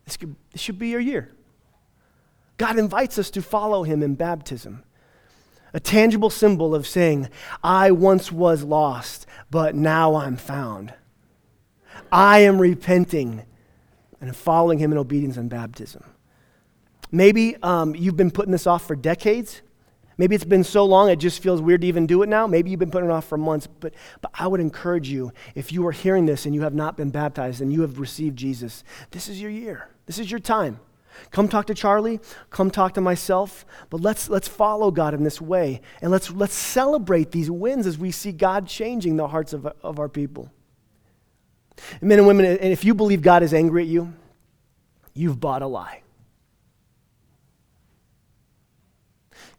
[0.07, 1.33] this, could, this should be your year.
[2.57, 4.85] God invites us to follow him in baptism.
[5.74, 7.28] A tangible symbol of saying,
[7.62, 10.94] I once was lost, but now I'm found.
[12.11, 13.42] I am repenting
[14.18, 16.05] and following him in obedience in baptism.
[17.13, 19.61] Maybe um, you've been putting this off for decades.
[20.17, 22.47] Maybe it's been so long it just feels weird to even do it now.
[22.47, 23.67] Maybe you've been putting it off for months.
[23.67, 26.97] But, but I would encourage you, if you are hearing this and you have not
[26.97, 29.89] been baptized and you have received Jesus, this is your year.
[30.07, 30.81] This is your time.
[31.31, 32.21] Come talk to Charlie.
[32.51, 33.67] Come talk to myself.
[33.91, 35.83] But let's, let's follow God in this way.
[36.01, 39.99] And let's, let's celebrate these wins as we see God changing the hearts of, of
[39.99, 40.51] our people.
[42.01, 44.13] And men and women, and if you believe God is angry at you,
[45.15, 46.01] you've bought a lie.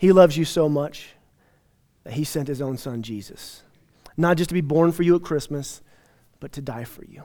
[0.03, 1.13] He loves you so much
[2.03, 3.63] that he sent his own son, Jesus,
[4.17, 5.81] not just to be born for you at Christmas,
[6.41, 7.23] but to die for you.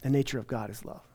[0.00, 1.06] The nature of God is love.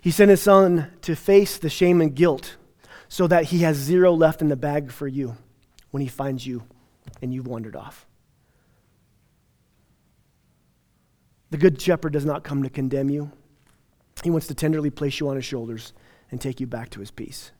[0.00, 2.54] He sent his son to face the shame and guilt
[3.08, 5.36] so that he has zero left in the bag for you
[5.90, 6.62] when he finds you
[7.20, 8.06] and you've wandered off.
[11.50, 13.32] The good shepherd does not come to condemn you.
[14.22, 15.92] He wants to tenderly place you on his shoulders
[16.30, 17.52] and take you back to his peace.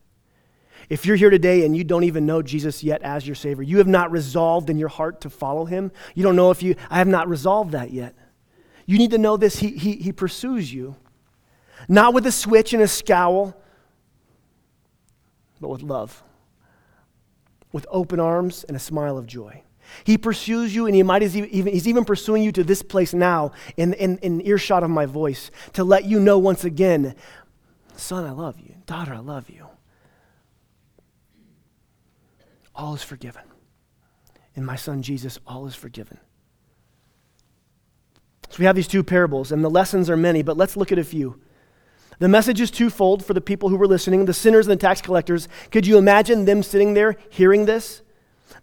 [0.89, 3.79] If you're here today and you don't even know Jesus yet as your Savior, you
[3.79, 6.99] have not resolved in your heart to follow him, you don't know if you, I
[6.99, 8.15] have not resolved that yet.
[8.87, 9.59] You need to know this.
[9.59, 10.97] He, he, he pursues you,
[11.89, 13.55] not with a switch and a scowl,
[15.61, 16.23] but with love,
[17.73, 19.63] with open arms and a smile of joy.
[20.05, 23.53] He pursues you, and he might even, he's even pursuing you to this place now
[23.77, 27.15] in, in, in earshot of my voice to let you know once again,
[27.97, 28.75] son, I love you.
[28.87, 29.67] Daughter, I love you.
[32.75, 33.43] All is forgiven.
[34.55, 36.19] In my son Jesus, all is forgiven.
[38.49, 40.99] So we have these two parables, and the lessons are many, but let's look at
[40.99, 41.41] a few.
[42.19, 45.01] The message is twofold for the people who were listening the sinners and the tax
[45.01, 45.49] collectors.
[45.71, 48.03] Could you imagine them sitting there hearing this?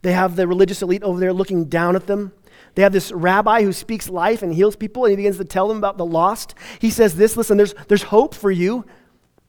[0.01, 2.33] They have the religious elite over there looking down at them.
[2.75, 5.67] They have this rabbi who speaks life and heals people, and he begins to tell
[5.67, 6.53] them about the lost.
[6.79, 8.85] He says, This, listen, there's, there's hope for you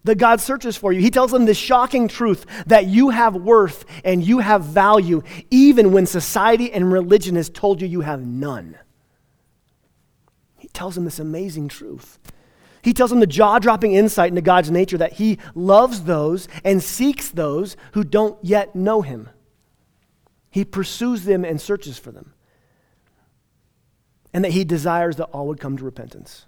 [0.05, 1.01] that God searches for you.
[1.01, 5.93] He tells them this shocking truth that you have worth and you have value, even
[5.93, 8.79] when society and religion has told you you have none.
[10.57, 12.19] He tells them this amazing truth.
[12.83, 16.83] He tells them the jaw dropping insight into God's nature that He loves those and
[16.83, 19.29] seeks those who don't yet know Him.
[20.51, 22.35] He pursues them and searches for them.
[24.33, 26.47] And that he desires that all would come to repentance.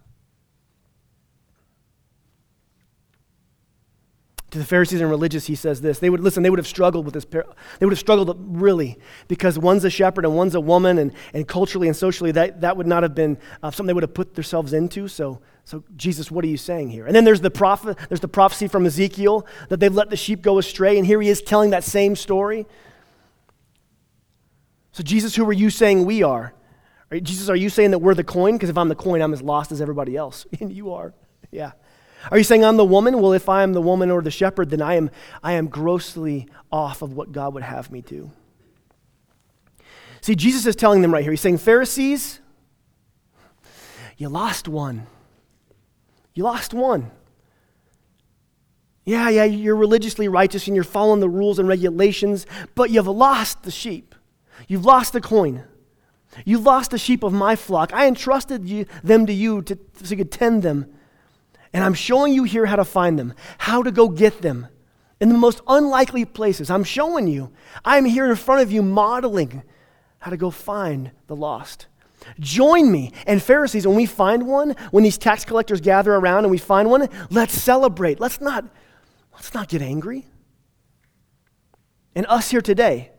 [4.51, 6.01] To the Pharisees and religious, he says this.
[6.01, 7.25] They would listen, they would have struggled with this.
[7.25, 8.99] They would have struggled really
[9.29, 12.77] because one's a shepherd and one's a woman, and, and culturally and socially, that, that
[12.77, 15.07] would not have been uh, something they would have put themselves into.
[15.07, 17.07] So, so, Jesus, what are you saying here?
[17.07, 20.43] And then there's the, prophet, there's the prophecy from Ezekiel that they've let the sheep
[20.43, 22.67] go astray, and here he is telling that same story.
[24.93, 26.53] So, Jesus, who are you saying we are?
[27.11, 28.55] are Jesus, are you saying that we're the coin?
[28.55, 30.47] Because if I'm the coin, I'm as lost as everybody else.
[30.61, 31.15] And you are.
[31.51, 31.73] Yeah.
[32.31, 33.21] Are you saying I'm the woman?
[33.21, 35.11] Well, if I am the woman or the shepherd, then I am,
[35.43, 38.31] I am grossly off of what God would have me do.
[40.21, 41.33] See, Jesus is telling them right here.
[41.33, 42.41] He's saying, Pharisees,
[44.19, 45.07] you lost one.
[46.35, 47.11] You lost one.
[49.07, 53.63] Yeah, yeah, you're religiously righteous and you're following the rules and regulations, but you've lost
[53.63, 54.10] the sheep.
[54.69, 55.65] You've lost the coin.
[56.45, 57.93] You've lost the sheep of my flock.
[57.93, 60.93] I entrusted you, them to you to, so you could tend them.
[61.73, 64.69] And I'm showing you here how to find them, how to go get them
[65.21, 66.71] in the most unlikely places.
[66.71, 67.53] I'm showing you.
[67.85, 69.63] I'm here in front of you modeling
[70.19, 71.87] how to go find the lost.
[72.39, 73.13] Join me.
[73.27, 76.91] And Pharisees, when we find one, when these tax collectors gather around and we find
[76.91, 78.21] one, let's celebrate.
[78.21, 78.65] Let's not,
[79.33, 80.27] let's not get angry.
[82.15, 83.10] And us here today,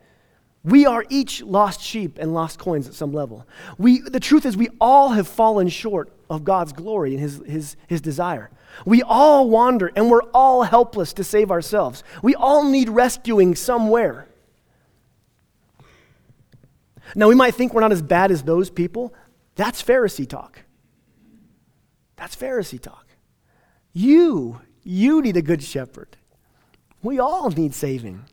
[0.63, 3.47] we are each lost sheep and lost coins at some level.
[3.77, 7.75] We, the truth is, we all have fallen short of God's glory and his, his,
[7.87, 8.51] his desire.
[8.85, 12.03] We all wander and we're all helpless to save ourselves.
[12.21, 14.27] We all need rescuing somewhere.
[17.15, 19.13] Now, we might think we're not as bad as those people.
[19.55, 20.63] That's Pharisee talk.
[22.15, 23.07] That's Pharisee talk.
[23.93, 26.15] You, you need a good shepherd.
[27.01, 28.25] We all need saving.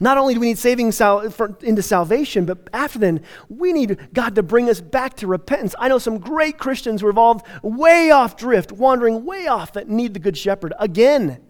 [0.00, 4.08] Not only do we need saving sal- for, into salvation, but after then, we need
[4.12, 5.74] God to bring us back to repentance.
[5.78, 9.88] I know some great Christians who are involved way off drift, wandering way off, that
[9.88, 10.72] need the Good Shepherd.
[10.78, 11.40] Again,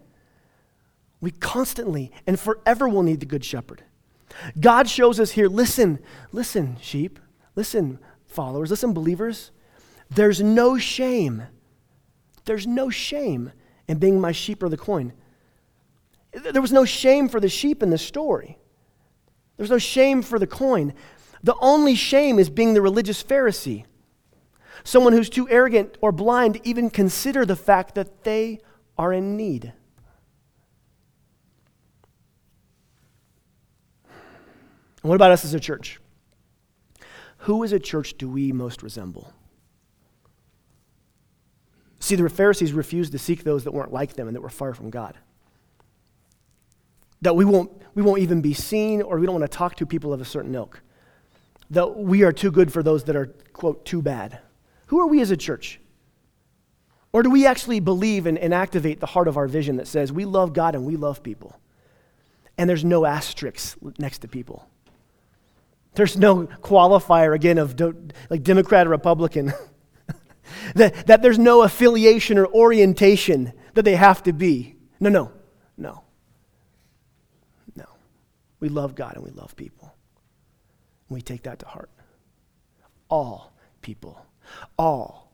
[1.21, 3.83] we constantly and forever will need the Good Shepherd.
[4.59, 5.99] God shows us here listen,
[6.31, 7.19] listen, sheep,
[7.55, 9.51] listen, followers, listen, believers.
[10.09, 11.43] There's no shame.
[12.45, 13.51] There's no shame
[13.87, 15.13] in being my sheep or the coin.
[16.35, 18.57] There was no shame for the sheep in the story.
[19.55, 20.93] There was no shame for the coin.
[21.43, 23.85] The only shame is being the religious Pharisee,
[24.83, 28.59] someone who's too arrogant or blind to even consider the fact that they
[28.97, 29.71] are in need.
[35.03, 36.01] And what about us as a church?
[37.39, 39.31] Who as a church do we most resemble?
[41.99, 44.73] See, the Pharisees refused to seek those that weren't like them and that were far
[44.73, 45.17] from God
[47.25, 49.85] that we won't, we won't even be seen or we don't want to talk to
[49.85, 50.81] people of a certain ilk.
[51.71, 54.39] That we are too good for those that are, quote, too bad.
[54.87, 55.79] Who are we as a church?
[57.11, 60.11] Or do we actually believe and, and activate the heart of our vision that says
[60.11, 61.59] we love God and we love people?
[62.57, 64.67] And there's no asterisks next to people.
[65.95, 69.53] There's no qualifier again of do, like Democrat or Republican.
[70.75, 74.75] that, that there's no affiliation or orientation that they have to be.
[74.99, 75.31] No, no, no.
[75.77, 76.04] No.
[78.65, 79.93] We love God and we love people.
[81.07, 81.91] We take that to heart.
[83.11, 83.53] All
[83.83, 84.25] people,
[84.75, 85.31] all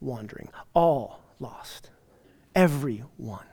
[0.00, 1.90] wandering, all lost,
[2.54, 3.44] everyone.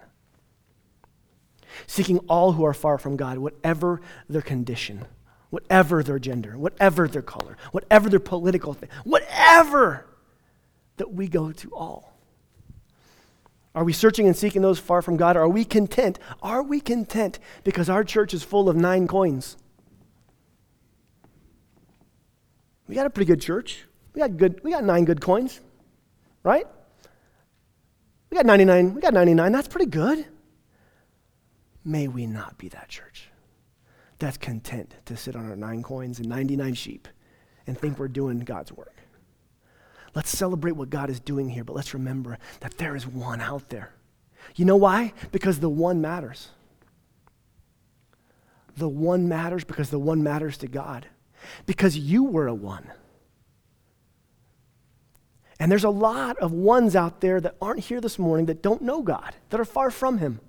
[1.86, 3.99] Seeking all who are far from God, whatever
[4.30, 5.03] their condition,
[5.49, 10.07] whatever their gender, whatever their color, whatever their political thing, whatever
[10.95, 12.09] that we go to all.
[13.76, 15.38] Are we searching and seeking those far from God?
[15.38, 16.20] Are we content?
[16.41, 19.57] Are we content because our church is full of nine coins?
[22.88, 23.86] We got a pretty good church.
[24.13, 25.59] We got good we got nine good coins.
[26.43, 26.65] Right?
[28.30, 28.95] We got 99.
[28.95, 29.51] We got 99.
[29.51, 30.26] That's pretty good.
[31.84, 33.30] May we not be that church
[34.20, 37.07] that's content to sit on our nine coins and 99 sheep
[37.65, 38.99] and think we're doing God's work.
[40.16, 43.70] Let's celebrate what God is doing here, but let's remember that there is one out
[43.70, 43.93] there.
[44.55, 45.14] You know why?
[45.32, 46.49] Because the one matters.
[48.78, 51.07] The one matters because the one matters to God.
[51.66, 52.91] Because you were a one.
[55.60, 58.82] And there's a lot of ones out there that aren't here this morning that don't
[58.82, 60.39] know God, that are far from Him.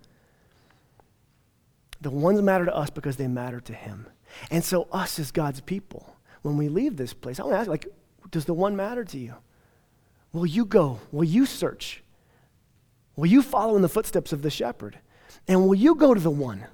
[2.01, 4.07] The ones matter to us because they matter to Him.
[4.51, 7.69] And so, us as God's people, when we leave this place, I want to ask,
[7.69, 7.89] like,
[8.31, 9.35] does the one matter to you?
[10.33, 11.01] Will you go?
[11.11, 12.03] Will you search?
[13.17, 14.99] Will you follow in the footsteps of the shepherd?
[15.49, 16.67] And will you go to the one?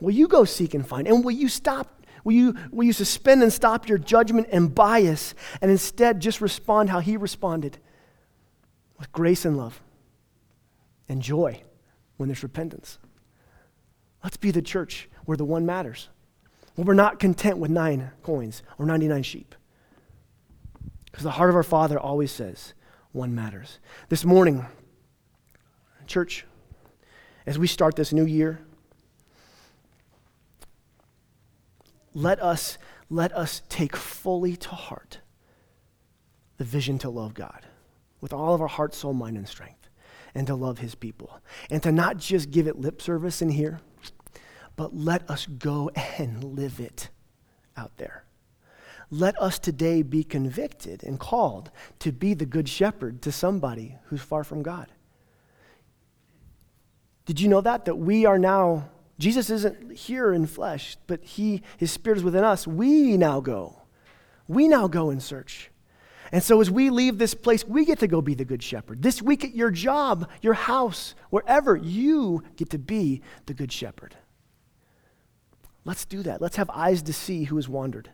[0.00, 1.06] Will you go seek and find?
[1.06, 1.94] And will you stop
[2.24, 6.88] Will you, will you suspend and stop your judgment and bias and instead just respond
[6.88, 7.78] how he responded
[8.98, 9.82] with grace and love
[11.06, 11.60] and joy
[12.16, 12.98] when there's repentance?
[14.22, 16.08] Let's be the church where the one matters.
[16.74, 19.54] Where we're not content with nine coins or 99 sheep.
[21.14, 22.74] Because the heart of our Father always says,
[23.12, 23.78] one matters.
[24.08, 24.66] This morning,
[26.08, 26.44] church,
[27.46, 28.58] as we start this new year,
[32.14, 35.20] let us, let us take fully to heart
[36.56, 37.64] the vision to love God
[38.20, 39.88] with all of our heart, soul, mind, and strength,
[40.34, 41.38] and to love his people.
[41.70, 43.78] And to not just give it lip service in here,
[44.74, 47.10] but let us go and live it
[47.76, 48.24] out there.
[49.10, 54.22] Let us today be convicted and called to be the good shepherd to somebody who's
[54.22, 54.88] far from God.
[57.26, 57.84] Did you know that?
[57.86, 58.88] That we are now
[59.18, 62.66] Jesus isn't here in flesh, but he, his spirit is within us.
[62.66, 63.82] We now go.
[64.48, 65.70] We now go and search.
[66.32, 69.02] And so as we leave this place, we get to go be the good shepherd.
[69.02, 74.16] This week at your job, your house, wherever, you get to be the good shepherd.
[75.84, 76.40] Let's do that.
[76.40, 78.10] Let's have eyes to see who has wandered.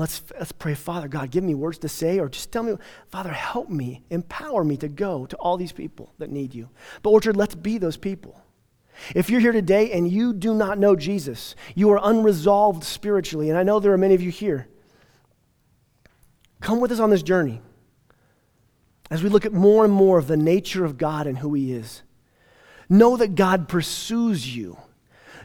[0.00, 2.74] Let's, let's pray, Father God, give me words to say, or just tell me,
[3.10, 6.70] Father, help me, empower me to go to all these people that need you.
[7.02, 8.40] But, Orchard, let's be those people.
[9.14, 13.58] If you're here today and you do not know Jesus, you are unresolved spiritually, and
[13.58, 14.68] I know there are many of you here.
[16.62, 17.60] Come with us on this journey
[19.10, 21.74] as we look at more and more of the nature of God and who He
[21.74, 22.02] is.
[22.88, 24.78] Know that God pursues you.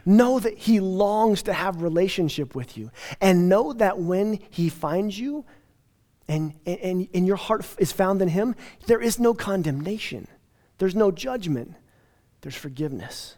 [0.06, 2.90] Know that He longs to have relationship with you.
[3.20, 5.44] And know that when He finds you
[6.28, 8.54] and, and, and your heart is found in Him,
[8.86, 10.28] there is no condemnation,
[10.78, 11.74] there's no judgment,
[12.40, 13.36] there's forgiveness.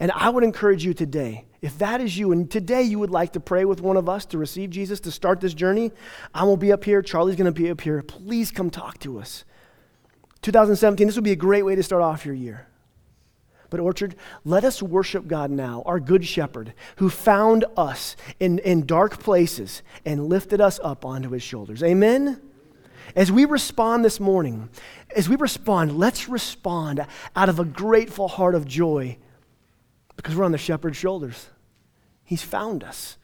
[0.00, 3.32] And I would encourage you today, if that is you, and today you would like
[3.32, 5.92] to pray with one of us to receive Jesus, to start this journey,
[6.34, 7.02] I will be up here.
[7.02, 8.02] Charlie's going to be up here.
[8.02, 9.44] Please come talk to us.
[10.42, 12.67] 2017, this would be a great way to start off your year.
[13.70, 14.14] But, Orchard,
[14.44, 19.82] let us worship God now, our good shepherd, who found us in, in dark places
[20.04, 21.82] and lifted us up onto his shoulders.
[21.82, 22.40] Amen?
[23.14, 24.68] As we respond this morning,
[25.14, 27.06] as we respond, let's respond
[27.36, 29.16] out of a grateful heart of joy
[30.16, 31.48] because we're on the shepherd's shoulders.
[32.24, 33.16] He's found us.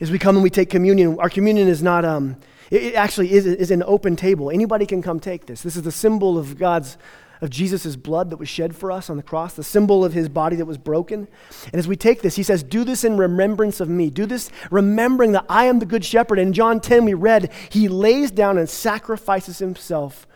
[0.00, 2.36] As we come and we take communion, our communion is not, um,
[2.70, 4.50] it, actually is, is an open table.
[4.50, 5.62] Anybody can come take this.
[5.62, 6.96] This is the symbol of God's,
[7.42, 10.28] of Jesus' blood that was shed for us on the cross, the symbol of his
[10.28, 11.26] body that was broken.
[11.64, 14.10] And as we take this, he says, Do this in remembrance of me.
[14.10, 16.38] Do this remembering that I am the good shepherd.
[16.38, 20.26] In John 10, we read, He lays down and sacrifices himself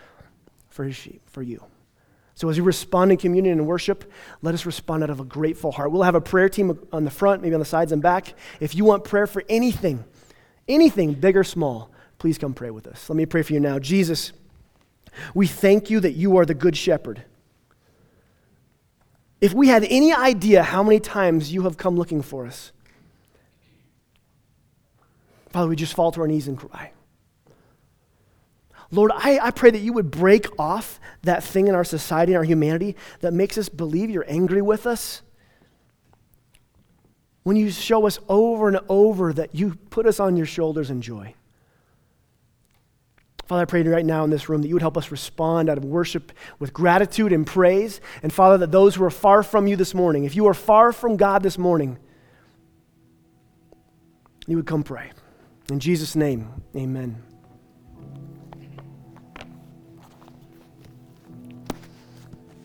[0.68, 1.64] for his sheep, for you.
[2.34, 5.72] So as we respond in communion and worship, let us respond out of a grateful
[5.72, 5.92] heart.
[5.92, 8.34] We'll have a prayer team on the front, maybe on the sides and back.
[8.58, 10.04] If you want prayer for anything,
[10.68, 13.08] anything, big or small, please come pray with us.
[13.08, 13.78] Let me pray for you now.
[13.78, 14.32] Jesus,
[15.34, 17.24] We thank you that you are the good shepherd.
[19.40, 22.72] If we had any idea how many times you have come looking for us,
[25.50, 26.92] Father, we just fall to our knees and cry.
[28.90, 32.38] Lord, I, I pray that you would break off that thing in our society and
[32.38, 35.22] our humanity that makes us believe you're angry with us.
[37.42, 41.00] When you show us over and over that you put us on your shoulders in
[41.00, 41.34] joy.
[43.46, 45.78] Father, I pray right now in this room that you would help us respond out
[45.78, 48.00] of worship with gratitude and praise.
[48.22, 50.92] And Father, that those who are far from you this morning, if you are far
[50.92, 51.98] from God this morning,
[54.48, 55.12] you would come pray.
[55.70, 57.25] In Jesus' name, amen.